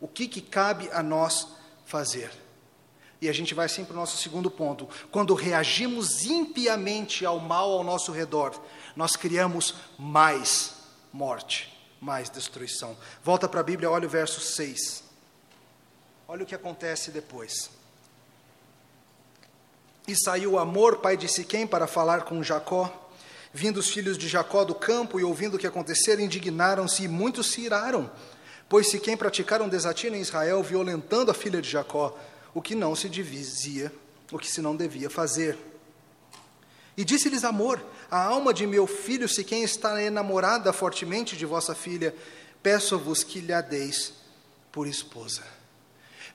[0.00, 1.48] O que, que cabe a nós
[1.86, 2.30] fazer?
[3.20, 4.88] E a gente vai assim para o nosso segundo ponto.
[5.10, 8.60] Quando reagimos impiamente ao mal ao nosso redor,
[8.94, 10.74] nós criamos mais
[11.12, 12.96] morte, mais destruição.
[13.22, 15.02] Volta para a Bíblia, olha o verso 6.
[16.28, 17.70] Olha o que acontece depois.
[20.06, 23.10] E saiu Amor, pai de Siquém, para falar com Jacó.
[23.52, 27.50] Vindo os filhos de Jacó do campo e ouvindo o que acontecera, indignaram-se e muitos
[27.50, 28.10] se iraram.
[28.68, 32.16] Pois Siquém praticaram desatino em Israel, violentando a filha de Jacó
[32.54, 33.92] o que não se dizia,
[34.32, 35.58] o que se não devia fazer.
[36.96, 37.80] E disse-lhes Amor:
[38.10, 42.14] A alma de meu filho, se quem está enamorada fortemente de vossa filha,
[42.62, 44.14] peço-vos que lhe a deis
[44.72, 45.42] por esposa.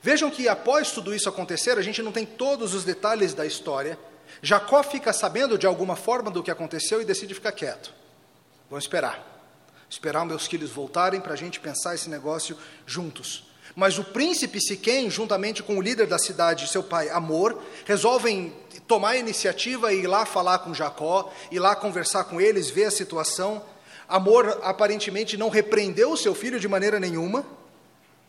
[0.02, 3.98] Vejam que após tudo isso acontecer, a gente não tem todos os detalhes da história.
[4.42, 7.92] Jacó fica sabendo de alguma forma do que aconteceu e decide ficar quieto.
[8.68, 9.32] Vamos esperar.
[9.88, 13.46] Esperar meus filhos voltarem para a gente pensar esse negócio juntos.
[13.74, 18.54] Mas o príncipe Siquém, juntamente com o líder da cidade, seu pai Amor, resolvem
[18.86, 22.84] tomar a iniciativa e ir lá falar com Jacó, ir lá conversar com eles, ver
[22.84, 23.62] a situação.
[24.08, 27.44] Amor aparentemente não repreendeu o seu filho de maneira nenhuma,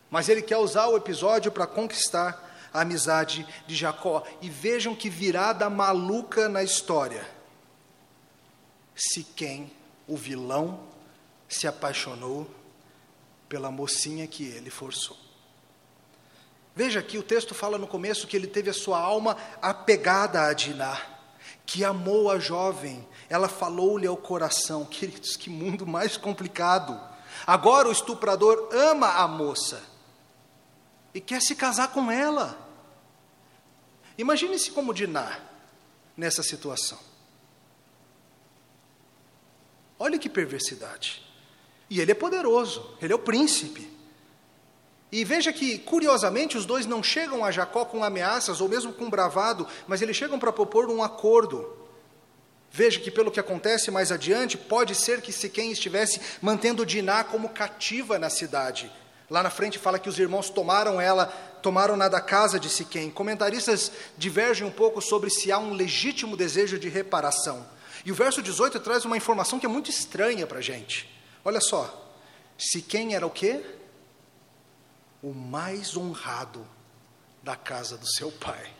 [0.09, 4.23] mas ele quer usar o episódio para conquistar a amizade de Jacó.
[4.41, 7.25] E vejam que virada maluca na história.
[8.95, 9.71] Siquém,
[10.07, 10.79] o vilão,
[11.47, 12.49] se apaixonou
[13.47, 15.24] pela mocinha que ele forçou.
[16.75, 20.51] Veja que o texto fala no começo que ele teve a sua alma apegada a
[20.51, 20.99] Diná,
[21.65, 24.83] que amou a jovem, ela falou-lhe ao coração.
[24.85, 26.99] Queridos, que mundo mais complicado.
[27.47, 29.81] Agora o estuprador ama a moça
[31.13, 32.57] e quer se casar com ela.
[34.17, 35.39] Imagine-se como Diná
[36.15, 36.99] nessa situação.
[39.97, 41.23] Olha que perversidade.
[41.89, 43.94] E ele é poderoso, ele é o príncipe.
[45.15, 49.09] E veja que, curiosamente, os dois não chegam a Jacó com ameaças ou mesmo com
[49.09, 51.73] bravado, mas eles chegam para propor um acordo.
[52.69, 57.47] Veja que, pelo que acontece mais adiante, pode ser que Siquém estivesse mantendo Diná como
[57.47, 58.91] cativa na cidade.
[59.29, 61.27] Lá na frente fala que os irmãos tomaram ela,
[61.61, 63.09] tomaram-na da casa de Siquém.
[63.09, 67.65] Comentaristas divergem um pouco sobre se há um legítimo desejo de reparação.
[68.05, 71.09] E o verso 18 traz uma informação que é muito estranha para a gente.
[71.45, 72.11] Olha só,
[72.57, 73.63] Siquém era o quê?
[75.25, 76.63] O mais honrado
[77.41, 78.71] da casa do seu pai.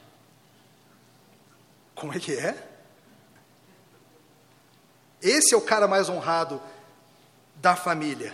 [1.95, 2.71] Como é que é?
[5.19, 6.61] Esse é o cara mais honrado
[7.55, 8.31] da família.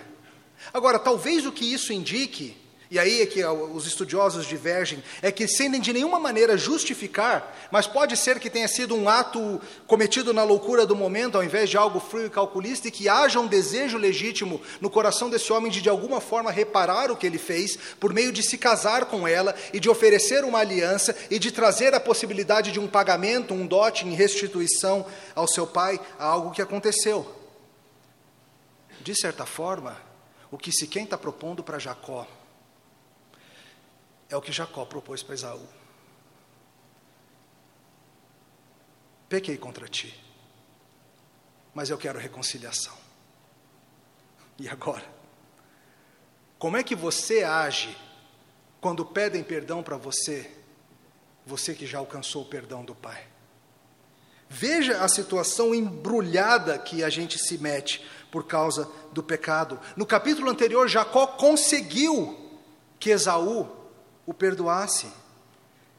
[0.73, 2.60] Agora, talvez o que isso indique
[2.91, 7.87] e aí é que os estudiosos divergem, é que sem de nenhuma maneira justificar, mas
[7.87, 11.77] pode ser que tenha sido um ato cometido na loucura do momento, ao invés de
[11.77, 15.79] algo frio e calculista, e que haja um desejo legítimo no coração desse homem de
[15.79, 19.55] de alguma forma reparar o que ele fez, por meio de se casar com ela
[19.71, 24.05] e de oferecer uma aliança e de trazer a possibilidade de um pagamento, um dote
[24.05, 27.25] em restituição ao seu pai, a algo que aconteceu.
[28.99, 29.95] De certa forma,
[30.51, 32.27] o que se quem está propondo para Jacó
[34.31, 35.67] é o que Jacó propôs para Esaú.
[39.27, 40.17] Pequei contra ti,
[41.73, 42.97] mas eu quero reconciliação.
[44.57, 45.05] E agora?
[46.57, 47.95] Como é que você age
[48.79, 50.49] quando pedem perdão para você,
[51.45, 53.27] você que já alcançou o perdão do Pai?
[54.49, 59.79] Veja a situação embrulhada que a gente se mete por causa do pecado.
[59.95, 62.59] No capítulo anterior, Jacó conseguiu
[62.99, 63.80] que Esaú
[64.25, 65.07] o perdoasse.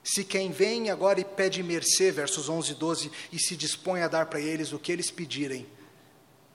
[0.02, 4.08] Se quem vem agora e pede mercê, versos 11 e 12, e se dispõe a
[4.08, 5.66] dar para eles o que eles pedirem,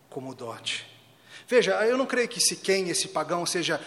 [0.09, 0.85] como dote.
[1.47, 3.79] Veja, eu não creio que se quem, esse pagão, seja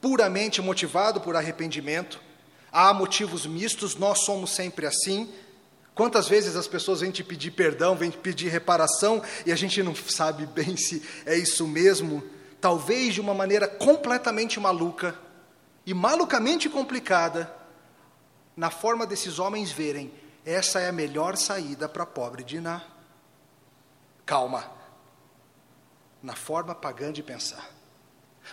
[0.00, 2.20] puramente motivado por arrependimento.
[2.70, 5.28] Há motivos mistos, nós somos sempre assim.
[5.92, 9.82] Quantas vezes as pessoas vêm te pedir perdão, vêm te pedir reparação, e a gente
[9.82, 12.22] não sabe bem se é isso mesmo,
[12.60, 15.18] talvez de uma maneira completamente maluca
[15.86, 17.54] e malucamente complicada,
[18.56, 20.12] na forma desses homens verem,
[20.44, 22.82] essa é a melhor saída para a pobre Diná.
[24.24, 24.70] Calma,
[26.22, 27.70] na forma pagã de pensar.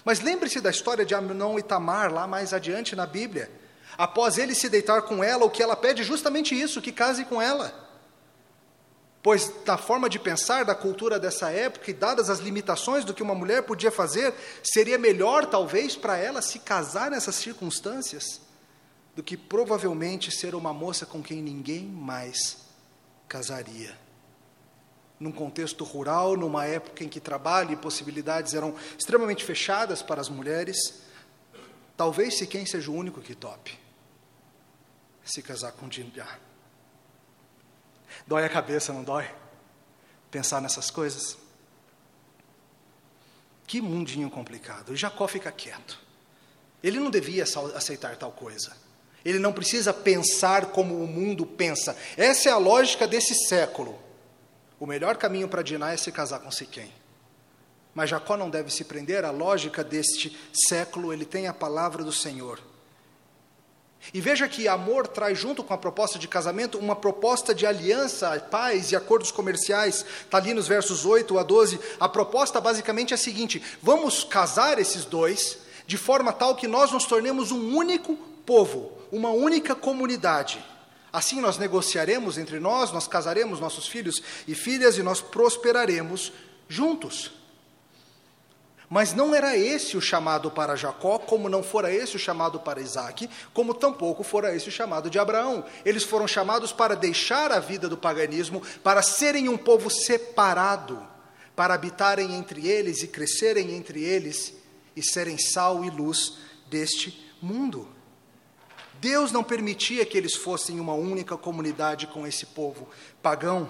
[0.04, 3.52] Mas lembre-se da história de Amnon e Tamar, lá mais adiante na Bíblia.
[3.98, 7.26] Após ele se deitar com ela, o que ela pede é justamente isso, que case
[7.26, 7.87] com ela.
[9.28, 13.22] Pois, na forma de pensar da cultura dessa época e dadas as limitações do que
[13.22, 18.40] uma mulher podia fazer, seria melhor, talvez, para ela se casar nessas circunstâncias,
[19.14, 22.70] do que provavelmente ser uma moça com quem ninguém mais
[23.28, 24.00] casaria.
[25.20, 30.30] Num contexto rural, numa época em que trabalho e possibilidades eram extremamente fechadas para as
[30.30, 31.02] mulheres,
[31.98, 33.78] talvez se quem seja o único que tope
[35.26, 36.47] se casar com Dinah.
[38.28, 39.30] Dói a cabeça, não dói?
[40.30, 41.38] Pensar nessas coisas.
[43.66, 44.94] Que mundinho complicado.
[44.94, 45.98] E Jacó fica quieto.
[46.84, 47.44] Ele não devia
[47.76, 48.76] aceitar tal coisa.
[49.24, 51.98] Ele não precisa pensar como o mundo pensa.
[52.16, 53.98] Essa é a lógica desse século.
[54.80, 56.94] O melhor caminho para Diná é se casar com Siquém.
[57.96, 62.12] Mas Jacó não deve se prender à lógica deste século, ele tem a palavra do
[62.12, 62.60] Senhor.
[64.14, 68.40] E veja que amor traz junto com a proposta de casamento uma proposta de aliança,
[68.52, 70.06] paz e acordos comerciais.
[70.22, 71.80] Está ali nos versos 8 a 12.
[72.00, 76.92] A proposta basicamente é a seguinte: vamos casar esses dois de forma tal que nós
[76.92, 78.16] nos tornemos um único
[78.46, 80.64] povo, uma única comunidade.
[81.12, 86.32] Assim nós negociaremos entre nós, nós casaremos nossos filhos e filhas e nós prosperaremos
[86.68, 87.32] juntos.
[88.90, 92.80] Mas não era esse o chamado para Jacó, como não fora esse o chamado para
[92.80, 95.66] Isaac, como tampouco fora esse o chamado de Abraão.
[95.84, 101.06] Eles foram chamados para deixar a vida do paganismo, para serem um povo separado,
[101.54, 104.54] para habitarem entre eles e crescerem entre eles
[104.96, 106.38] e serem sal e luz
[106.70, 107.90] deste mundo.
[109.02, 112.88] Deus não permitia que eles fossem uma única comunidade com esse povo
[113.22, 113.70] pagão.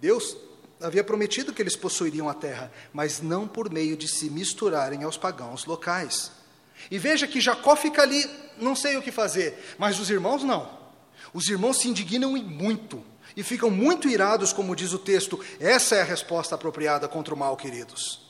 [0.00, 0.36] Deus
[0.82, 5.16] havia prometido que eles possuiriam a terra, mas não por meio de se misturarem aos
[5.16, 6.30] pagãos locais.
[6.90, 10.80] E veja que Jacó fica ali, não sei o que fazer, mas os irmãos não.
[11.32, 13.02] Os irmãos se indignam e muito,
[13.36, 15.42] e ficam muito irados, como diz o texto.
[15.58, 18.20] Essa é a resposta apropriada contra o mal, queridos.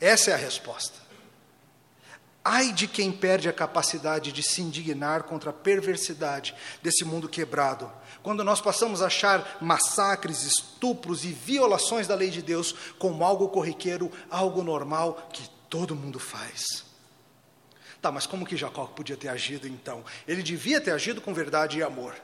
[0.00, 1.08] Essa é a resposta.
[2.44, 7.90] Ai de quem perde a capacidade de se indignar contra a perversidade desse mundo quebrado.
[8.22, 13.48] Quando nós passamos a achar massacres, estupros e violações da lei de Deus como algo
[13.48, 16.84] corriqueiro, algo normal que todo mundo faz.
[18.00, 20.04] Tá, mas como que Jacó podia ter agido então?
[20.26, 22.14] Ele devia ter agido com verdade e amor.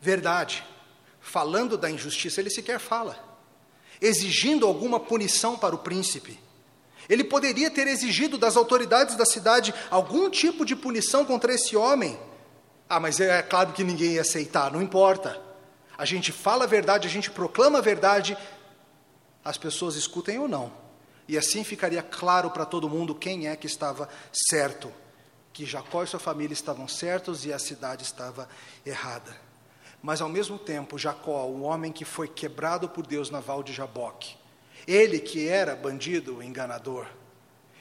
[0.00, 0.64] Verdade.
[1.20, 3.18] Falando da injustiça, ele sequer fala.
[4.00, 6.38] Exigindo alguma punição para o príncipe
[7.08, 12.18] ele poderia ter exigido das autoridades da cidade algum tipo de punição contra esse homem.
[12.88, 15.40] Ah, mas é claro que ninguém ia aceitar, não importa.
[15.98, 18.36] A gente fala a verdade, a gente proclama a verdade,
[19.44, 20.72] as pessoas escutem ou não.
[21.26, 24.92] E assim ficaria claro para todo mundo quem é que estava certo.
[25.52, 28.48] Que Jacó e sua família estavam certos e a cidade estava
[28.84, 29.34] errada.
[30.00, 33.72] Mas ao mesmo tempo, Jacó, o homem que foi quebrado por Deus na val de
[33.72, 34.36] Jaboque,
[34.86, 37.08] ele que era bandido, enganador,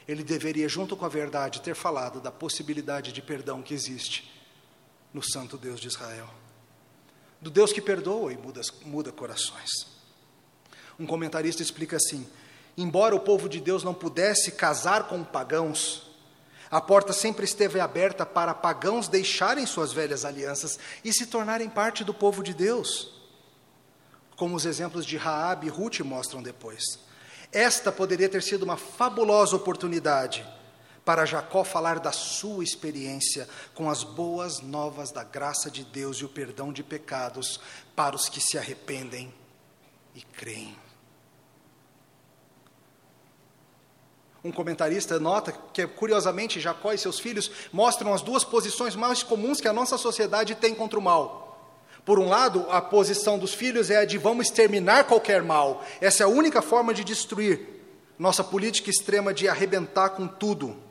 [0.08, 4.35] ele deveria, junto com a verdade, ter falado da possibilidade de perdão que existe
[5.16, 6.28] no Santo Deus de Israel.
[7.40, 9.70] Do Deus que perdoa e muda, muda corações.
[11.00, 12.28] Um comentarista explica assim:
[12.78, 16.12] embora o povo de Deus não pudesse casar com pagãos,
[16.70, 22.04] a porta sempre esteve aberta para pagãos deixarem suas velhas alianças e se tornarem parte
[22.04, 23.16] do povo de Deus
[24.36, 26.84] como os exemplos de Raab e Ruth mostram depois.
[27.54, 30.46] Esta poderia ter sido uma fabulosa oportunidade
[31.06, 36.26] para Jacó falar da sua experiência com as boas novas da graça de Deus e
[36.26, 37.62] o perdão de pecados
[37.96, 39.32] para os que se arrependem
[40.16, 40.76] e creem.
[44.44, 49.62] Um comentarista nota que, curiosamente, Jacó e seus filhos mostram as duas posições mais comuns
[49.62, 51.46] que a nossa sociedade tem contra o mal.
[52.04, 55.84] Por um lado, a posição dos filhos é a de vamos exterminar qualquer mal.
[56.00, 57.68] Essa é a única forma de destruir.
[58.20, 60.85] Nossa política extrema de arrebentar com tudo.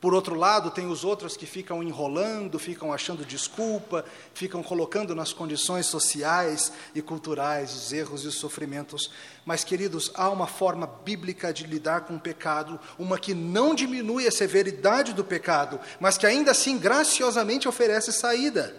[0.00, 5.32] Por outro lado, tem os outros que ficam enrolando, ficam achando desculpa, ficam colocando nas
[5.32, 9.10] condições sociais e culturais os erros e os sofrimentos.
[9.44, 14.28] Mas, queridos, há uma forma bíblica de lidar com o pecado, uma que não diminui
[14.28, 18.76] a severidade do pecado, mas que ainda assim graciosamente oferece saída.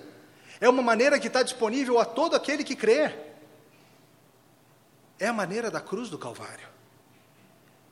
[0.61, 3.13] É uma maneira que está disponível a todo aquele que crê.
[5.19, 6.69] É a maneira da cruz do Calvário.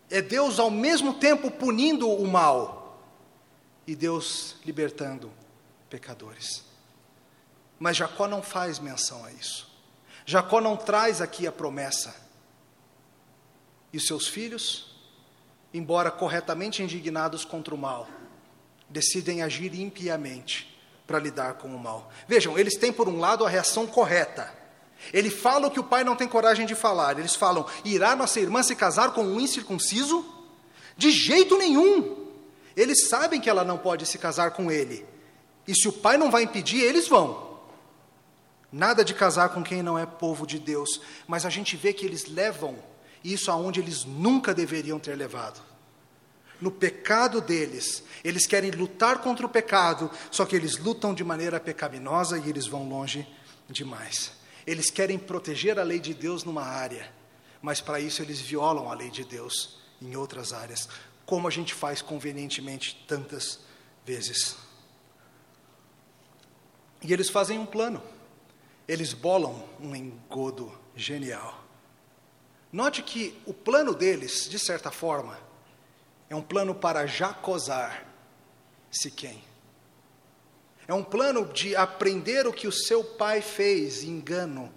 [0.09, 2.76] É Deus ao mesmo tempo punindo o mal
[3.87, 5.31] e Deus libertando
[5.89, 6.63] pecadores.
[7.79, 9.71] Mas Jacó não faz menção a isso.
[10.25, 12.13] Jacó não traz aqui a promessa.
[13.93, 14.93] E seus filhos,
[15.73, 18.09] embora corretamente indignados contra o mal,
[18.89, 22.11] decidem agir impiamente para lidar com o mal.
[22.27, 24.53] Vejam, eles têm, por um lado, a reação correta.
[25.13, 27.17] Ele fala o que o pai não tem coragem de falar.
[27.17, 30.25] Eles falam: irá nossa irmã se casar com um incircunciso?
[30.97, 32.16] De jeito nenhum.
[32.77, 35.03] Eles sabem que ela não pode se casar com ele.
[35.67, 37.57] E se o pai não vai impedir, eles vão.
[38.71, 41.01] Nada de casar com quem não é povo de Deus.
[41.27, 42.77] Mas a gente vê que eles levam
[43.23, 45.59] isso aonde eles nunca deveriam ter levado.
[46.61, 51.59] No pecado deles, eles querem lutar contra o pecado, só que eles lutam de maneira
[51.59, 53.27] pecaminosa e eles vão longe
[53.69, 54.31] demais.
[54.65, 57.11] Eles querem proteger a lei de Deus numa área,
[57.61, 60.87] mas para isso eles violam a lei de Deus em outras áreas,
[61.27, 63.59] como a gente faz convenientemente tantas
[64.05, 64.55] vezes.
[67.03, 68.01] E eles fazem um plano,
[68.87, 71.63] eles bolam um engodo genial.
[72.71, 75.37] Note que o plano deles, de certa forma,
[76.29, 78.05] é um plano para jacosar
[78.89, 79.43] Siquém.
[80.87, 84.73] É um plano de aprender o que o seu pai fez, engano,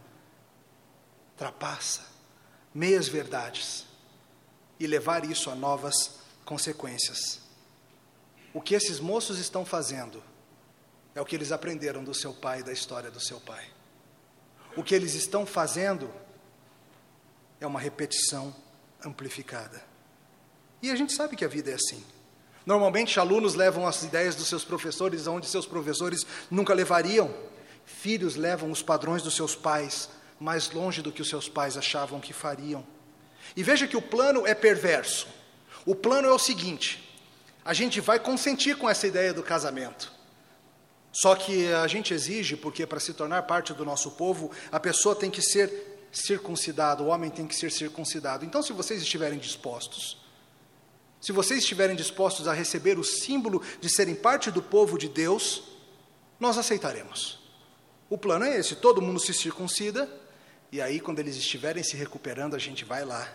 [1.36, 2.04] trapaça,
[2.74, 3.86] meias verdades,
[4.80, 6.19] e levar isso a novas
[6.50, 7.38] consequências.
[8.52, 10.20] O que esses moços estão fazendo
[11.14, 13.64] é o que eles aprenderam do seu pai da história do seu pai.
[14.76, 16.12] O que eles estão fazendo
[17.60, 18.52] é uma repetição
[19.04, 19.80] amplificada.
[20.82, 22.04] E a gente sabe que a vida é assim.
[22.66, 27.32] Normalmente, alunos levam as ideias dos seus professores aonde seus professores nunca levariam.
[27.84, 30.08] Filhos levam os padrões dos seus pais
[30.40, 32.84] mais longe do que os seus pais achavam que fariam.
[33.54, 35.38] E veja que o plano é perverso.
[35.84, 37.18] O plano é o seguinte:
[37.64, 40.12] a gente vai consentir com essa ideia do casamento.
[41.12, 45.14] Só que a gente exige, porque para se tornar parte do nosso povo, a pessoa
[45.14, 48.44] tem que ser circuncidada, o homem tem que ser circuncidado.
[48.44, 50.18] Então, se vocês estiverem dispostos,
[51.20, 55.64] se vocês estiverem dispostos a receber o símbolo de serem parte do povo de Deus,
[56.38, 57.40] nós aceitaremos.
[58.08, 60.08] O plano é esse: todo mundo se circuncida,
[60.72, 63.28] e aí, quando eles estiverem se recuperando, a gente vai lá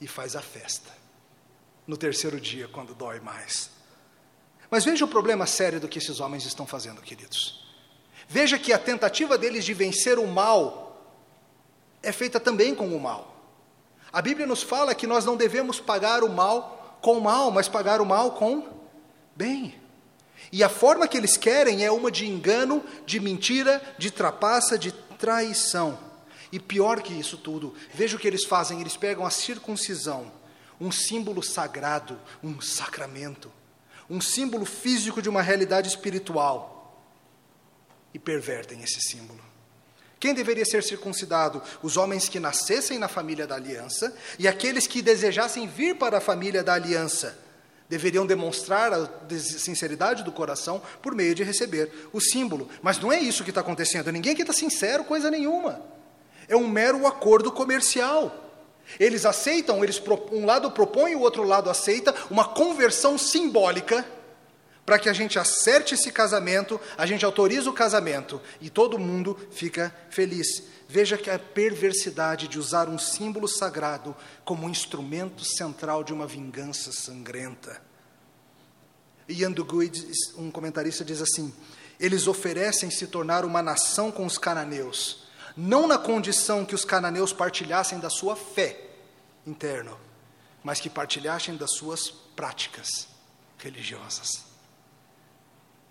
[0.00, 0.90] e faz a festa.
[1.88, 3.70] No terceiro dia, quando dói mais.
[4.70, 7.66] Mas veja o problema sério do que esses homens estão fazendo, queridos.
[8.28, 11.02] Veja que a tentativa deles de vencer o mal
[12.02, 13.34] é feita também com o mal.
[14.12, 18.00] A Bíblia nos fala que nós não devemos pagar o mal com mal, mas pagar
[18.00, 18.68] o mal com
[19.34, 19.74] bem.
[20.52, 24.92] E a forma que eles querem é uma de engano, de mentira, de trapaça, de
[24.92, 25.98] traição.
[26.52, 30.30] E pior que isso tudo, veja o que eles fazem: eles pegam a circuncisão,
[30.80, 33.50] um símbolo sagrado, um sacramento,
[34.08, 36.78] um símbolo físico de uma realidade espiritual,
[38.12, 39.40] e pervertem esse símbolo.
[40.18, 41.62] Quem deveria ser circuncidado?
[41.82, 46.20] Os homens que nascessem na família da aliança e aqueles que desejassem vir para a
[46.20, 47.38] família da aliança.
[47.88, 49.08] Deveriam demonstrar a
[49.38, 52.68] sinceridade do coração por meio de receber o símbolo.
[52.82, 54.10] Mas não é isso que está acontecendo.
[54.10, 55.80] Ninguém aqui está sincero, coisa nenhuma.
[56.48, 58.47] É um mero acordo comercial.
[58.98, 64.06] Eles aceitam, eles um lado propõe, o outro lado aceita uma conversão simbólica
[64.86, 69.38] para que a gente acerte esse casamento, a gente autoriza o casamento e todo mundo
[69.50, 70.62] fica feliz.
[70.88, 74.16] Veja que a perversidade de usar um símbolo sagrado
[74.46, 77.82] como um instrumento central de uma vingança sangrenta.
[79.28, 81.52] Ian Duguid, um comentarista, diz assim:
[82.00, 85.27] eles oferecem se tornar uma nação com os cananeus,
[85.60, 88.80] não na condição que os cananeus partilhassem da sua fé
[89.44, 89.90] interna,
[90.62, 93.08] mas que partilhassem das suas práticas
[93.58, 94.44] religiosas.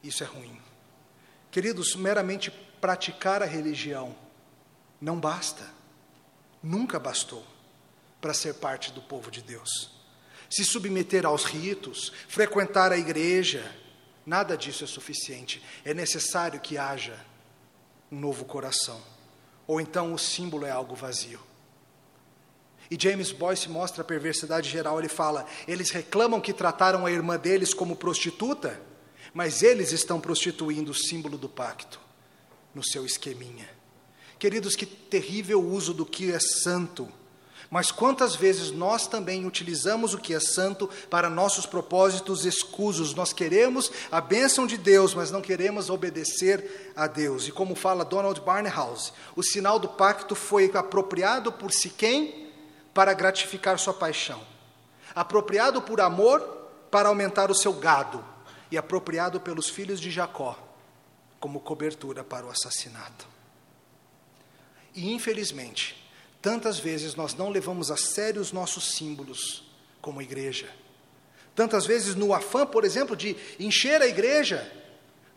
[0.01, 0.57] Isso é ruim.
[1.51, 2.49] Queridos, meramente
[2.80, 4.15] praticar a religião
[5.01, 5.70] não basta,
[6.63, 7.45] nunca bastou
[8.22, 9.91] para ser parte do povo de Deus.
[10.49, 13.70] Se submeter aos ritos, frequentar a igreja,
[14.26, 15.61] nada disso é suficiente.
[15.84, 17.20] É necessário que haja
[18.09, 19.01] um novo coração,
[19.68, 21.39] ou então o símbolo é algo vazio.
[22.89, 24.97] E James Boyce mostra a perversidade geral.
[24.97, 28.82] Ele fala: eles reclamam que trataram a irmã deles como prostituta,
[29.34, 31.99] mas eles estão prostituindo o símbolo do pacto
[32.74, 33.70] no seu esqueminha.
[34.39, 37.11] Queridos, que terrível uso do que é santo.
[37.70, 43.13] Mas quantas vezes nós também utilizamos o que é santo para nossos propósitos escusos?
[43.13, 47.47] Nós queremos a bênção de Deus, mas não queremos obedecer a Deus.
[47.47, 52.49] E como fala Donald Barnhouse, o sinal do pacto foi apropriado por Siquém
[52.93, 54.41] para gratificar sua paixão,
[55.13, 56.39] apropriado por amor
[56.89, 58.24] para aumentar o seu gado,
[58.72, 60.57] e apropriado pelos filhos de Jacó
[61.39, 63.28] como cobertura para o assassinato.
[64.93, 66.07] E infelizmente,
[66.42, 69.64] tantas vezes nós não levamos a sério os nossos símbolos
[70.02, 70.68] como igreja.
[71.56, 74.72] Tantas vezes, no afã, por exemplo, de encher a igreja,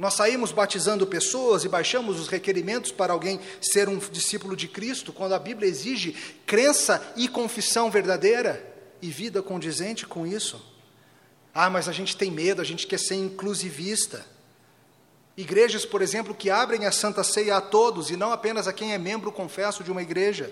[0.00, 5.12] Nós saímos batizando pessoas e baixamos os requerimentos para alguém ser um discípulo de Cristo,
[5.12, 8.66] quando a Bíblia exige crença e confissão verdadeira
[9.02, 10.58] e vida condizente com isso.
[11.52, 14.24] Ah, mas a gente tem medo, a gente quer ser inclusivista.
[15.36, 18.94] Igrejas, por exemplo, que abrem a Santa Ceia a todos e não apenas a quem
[18.94, 20.50] é membro confesso de uma igreja.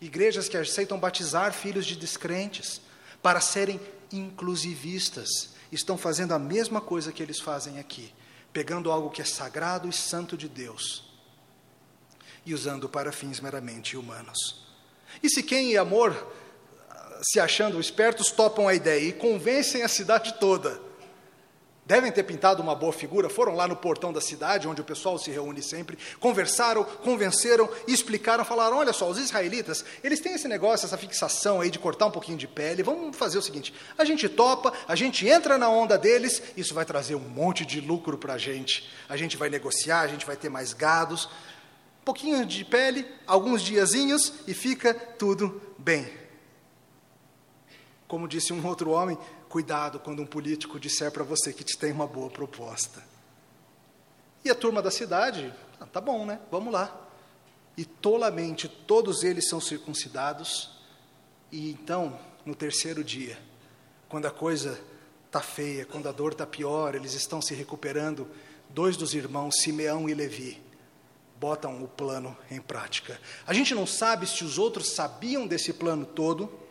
[0.00, 2.80] Igrejas que aceitam batizar filhos de descrentes
[3.22, 3.80] para serem
[4.12, 5.50] inclusivistas.
[5.70, 8.12] Estão fazendo a mesma coisa que eles fazem aqui,
[8.52, 11.08] pegando algo que é sagrado e santo de Deus
[12.44, 14.66] e usando para fins meramente humanos.
[15.22, 16.32] E se quem é amor,
[17.22, 20.89] se achando espertos, topam a ideia e convencem a cidade toda
[21.90, 25.18] Devem ter pintado uma boa figura, foram lá no portão da cidade, onde o pessoal
[25.18, 30.86] se reúne sempre, conversaram, convenceram explicaram, falaram: olha só, os israelitas, eles têm esse negócio,
[30.86, 34.28] essa fixação aí de cortar um pouquinho de pele, vamos fazer o seguinte: a gente
[34.28, 38.34] topa, a gente entra na onda deles, isso vai trazer um monte de lucro para
[38.34, 38.88] a gente.
[39.08, 43.62] A gente vai negociar, a gente vai ter mais gados, um pouquinho de pele, alguns
[43.62, 46.08] diazinhos e fica tudo bem.
[48.06, 49.18] Como disse um outro homem,
[49.50, 53.02] Cuidado quando um político disser para você que te tem uma boa proposta.
[54.44, 56.38] E a turma da cidade, ah, tá bom, né?
[56.52, 57.08] Vamos lá.
[57.76, 60.78] E tolamente todos eles são circuncidados.
[61.50, 63.36] E então, no terceiro dia,
[64.08, 64.80] quando a coisa
[65.26, 68.28] está feia, quando a dor está pior, eles estão se recuperando,
[68.68, 70.62] dois dos irmãos, Simeão e Levi,
[71.40, 73.20] botam o plano em prática.
[73.44, 76.69] A gente não sabe se os outros sabiam desse plano todo,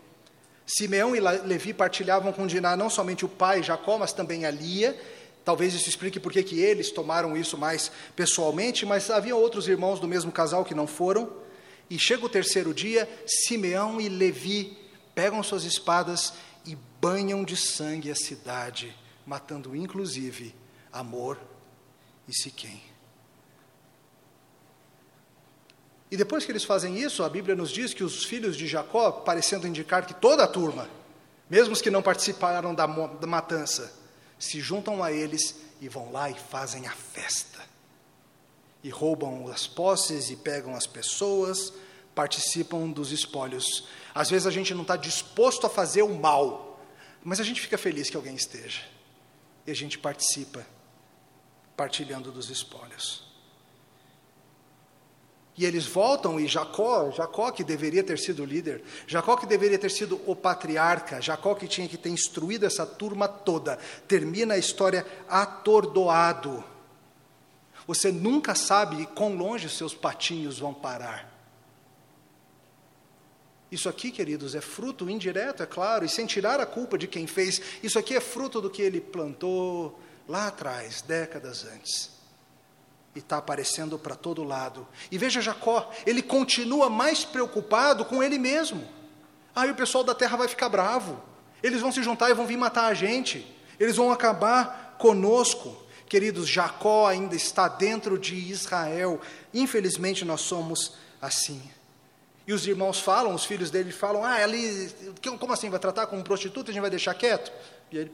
[0.70, 4.96] Simeão e Levi partilhavam com Diná não somente o pai Jacó, mas também a Lia.
[5.44, 10.08] Talvez isso explique por que eles tomaram isso mais pessoalmente, mas havia outros irmãos do
[10.08, 11.32] mesmo casal que não foram.
[11.90, 14.78] E chega o terceiro dia, Simeão e Levi
[15.16, 18.96] pegam suas espadas e banham de sangue a cidade,
[19.26, 20.54] matando inclusive
[20.94, 21.40] Amor
[22.28, 22.89] e Siquém.
[26.12, 29.12] E depois que eles fazem isso, a Bíblia nos diz que os filhos de Jacó,
[29.12, 30.90] parecendo indicar que toda a turma,
[31.50, 33.94] mesmo os que não participaram da, da matança,
[34.40, 37.60] se juntam a eles e vão lá e fazem a festa.
[38.84, 41.74] E roubam as posses e pegam as pessoas,
[42.16, 43.88] participam dos espólios.
[44.16, 46.80] Às vezes a gente não está disposto a fazer o mal,
[47.24, 48.82] mas a gente fica feliz que alguém esteja.
[49.68, 50.66] E a gente participa,
[51.78, 53.29] partilhando dos espólios.
[55.60, 59.78] E eles voltam e Jacó, Jacó que deveria ter sido o líder, Jacó que deveria
[59.78, 64.58] ter sido o patriarca, Jacó que tinha que ter instruído essa turma toda, termina a
[64.58, 66.64] história atordoado.
[67.86, 71.30] Você nunca sabe quão longe seus patinhos vão parar.
[73.70, 77.28] Isso aqui, queridos, é fruto indireto, é claro, e sem tirar a culpa de quem
[77.28, 82.19] fez, isso aqui é fruto do que ele plantou lá atrás, décadas antes
[83.16, 84.88] e está aparecendo para todo lado.
[85.12, 88.88] E veja Jacó, ele continua mais preocupado com ele mesmo.
[89.56, 91.22] Aí o pessoal da terra vai ficar bravo.
[91.62, 93.46] Eles vão se juntar e vão vir matar a gente.
[93.80, 95.76] Eles vão acabar conosco.
[96.08, 99.20] Queridos, Jacó ainda está dentro de Israel.
[99.54, 101.62] Infelizmente nós somos assim.
[102.48, 104.92] E os irmãos falam, os filhos dele falam: Ah, ali,
[105.40, 105.70] como assim?
[105.70, 106.72] Vai tratar como prostituta?
[106.72, 107.52] A gente vai deixar quieto?
[107.92, 108.12] E ele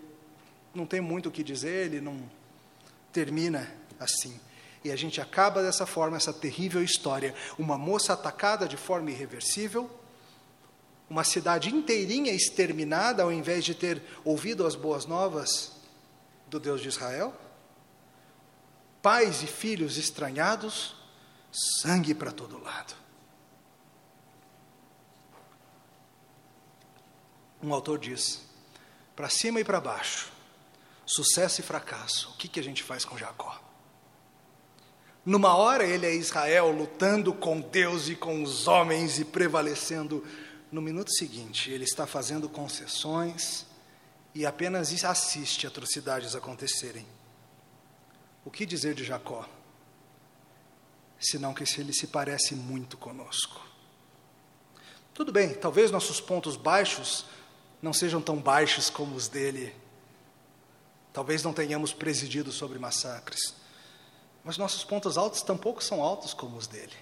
[0.74, 2.22] não tem muito o que dizer, ele não
[3.14, 4.38] termina assim.
[4.86, 7.34] E a gente acaba dessa forma essa terrível história.
[7.58, 9.90] Uma moça atacada de forma irreversível,
[11.10, 15.72] uma cidade inteirinha exterminada ao invés de ter ouvido as boas novas
[16.46, 17.34] do Deus de Israel,
[19.02, 20.96] pais e filhos estranhados,
[21.52, 22.94] sangue para todo lado.
[27.60, 28.44] Um autor diz:
[29.16, 30.32] para cima e para baixo,
[31.08, 33.65] sucesso e fracasso, o que, que a gente faz com Jacó?
[35.26, 40.24] Numa hora ele é Israel lutando com Deus e com os homens e prevalecendo.
[40.72, 43.66] No minuto seguinte, ele está fazendo concessões
[44.36, 47.08] e apenas assiste atrocidades acontecerem.
[48.44, 49.50] O que dizer de Jacó?
[51.20, 53.66] Senão que ele se parece muito conosco.
[55.12, 57.26] Tudo bem, talvez nossos pontos baixos
[57.82, 59.74] não sejam tão baixos como os dele.
[61.12, 63.65] Talvez não tenhamos presidido sobre massacres.
[64.46, 66.94] Mas nossos pontos altos tampouco são altos como os dele.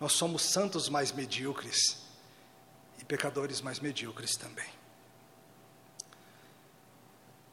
[0.00, 1.98] Nós somos santos mais medíocres
[2.98, 4.66] e pecadores mais medíocres também.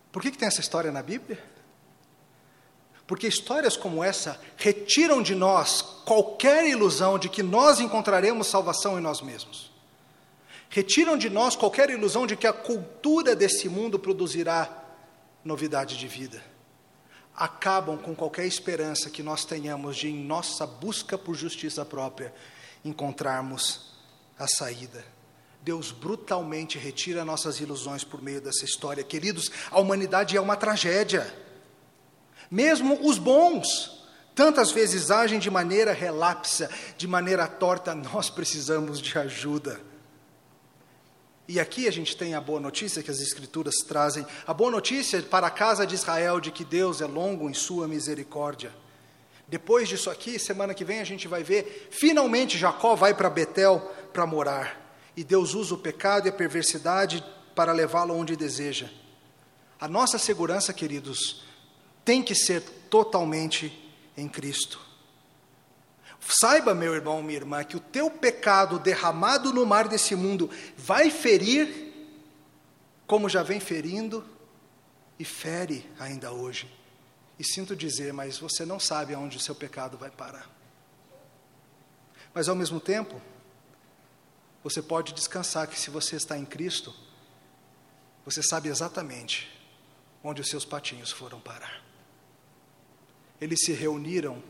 [0.09, 1.43] Por que, que tem essa história na Bíblia?
[3.05, 9.01] Porque histórias como essa retiram de nós qualquer ilusão de que nós encontraremos salvação em
[9.01, 9.69] nós mesmos.
[10.69, 14.85] Retiram de nós qualquer ilusão de que a cultura desse mundo produzirá
[15.43, 16.54] novidade de vida
[17.35, 22.33] acabam com qualquer esperança que nós tenhamos de, em nossa busca por justiça própria,
[22.83, 23.93] encontrarmos
[24.37, 25.03] a saída.
[25.61, 29.03] Deus brutalmente retira nossas ilusões por meio dessa história.
[29.03, 31.33] Queridos, a humanidade é uma tragédia.
[32.51, 34.05] Mesmo os bons,
[34.35, 39.81] tantas vezes agem de maneira relapsa, de maneira torta, nós precisamos de ajuda.
[41.47, 45.21] E aqui a gente tem a boa notícia que as Escrituras trazem, a boa notícia
[45.21, 48.71] para a casa de Israel de que Deus é longo em sua misericórdia.
[49.47, 53.79] Depois disso aqui, semana que vem a gente vai ver, finalmente Jacó vai para Betel
[54.11, 54.99] para morar.
[55.15, 57.23] E Deus usa o pecado e a perversidade
[57.53, 58.89] para levá-lo onde deseja.
[59.79, 61.43] A nossa segurança, queridos,
[62.03, 64.79] tem que ser totalmente em Cristo.
[66.45, 71.09] Saiba, meu irmão, minha irmã, que o teu pecado derramado no mar desse mundo vai
[71.09, 71.91] ferir,
[73.07, 74.23] como já vem ferindo,
[75.17, 76.71] e fere ainda hoje.
[77.39, 80.47] E sinto dizer, mas você não sabe aonde o seu pecado vai parar.
[82.31, 83.19] Mas ao mesmo tempo,
[84.63, 86.93] você pode descansar que se você está em Cristo,
[88.23, 89.51] você sabe exatamente
[90.23, 91.83] onde os seus patinhos foram parar.
[93.41, 94.43] Eles se reuniram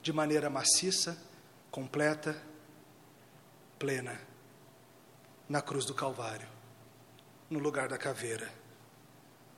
[0.00, 1.28] de maneira maciça,
[1.70, 2.40] completa,
[3.78, 4.20] plena,
[5.48, 6.48] na cruz do Calvário,
[7.48, 8.52] no lugar da caveira,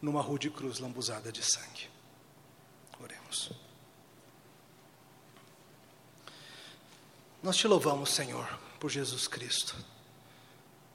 [0.01, 1.89] numa rude cruz lambuzada de sangue.
[3.01, 3.53] Oremos.
[7.43, 8.47] Nós te louvamos, Senhor,
[8.79, 9.77] por Jesus Cristo,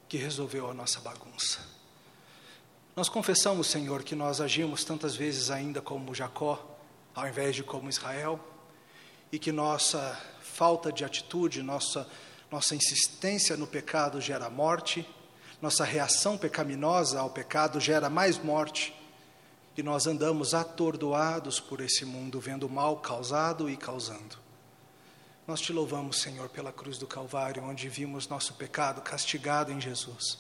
[0.08, 1.60] que resolveu a nossa bagunça.
[2.96, 6.78] Nós confessamos, Senhor, que nós agimos tantas vezes ainda como Jacó,
[7.14, 8.40] ao invés de como Israel
[9.32, 10.20] e que nossa
[10.58, 12.10] falta de atitude, nossa,
[12.52, 15.08] nossa insistência no pecado gera morte,
[15.62, 18.92] nossa reação pecaminosa ao pecado gera mais morte,
[19.78, 24.36] e nós andamos atordoados por esse mundo, vendo o mal causado e causando.
[25.46, 30.40] Nós te louvamos, Senhor, pela cruz do Calvário, onde vimos nosso pecado castigado em Jesus.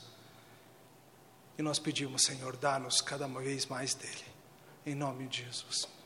[1.59, 4.25] E nós pedimos, Senhor, dá-nos cada vez mais dele.
[4.83, 5.96] Em nome de Jesus.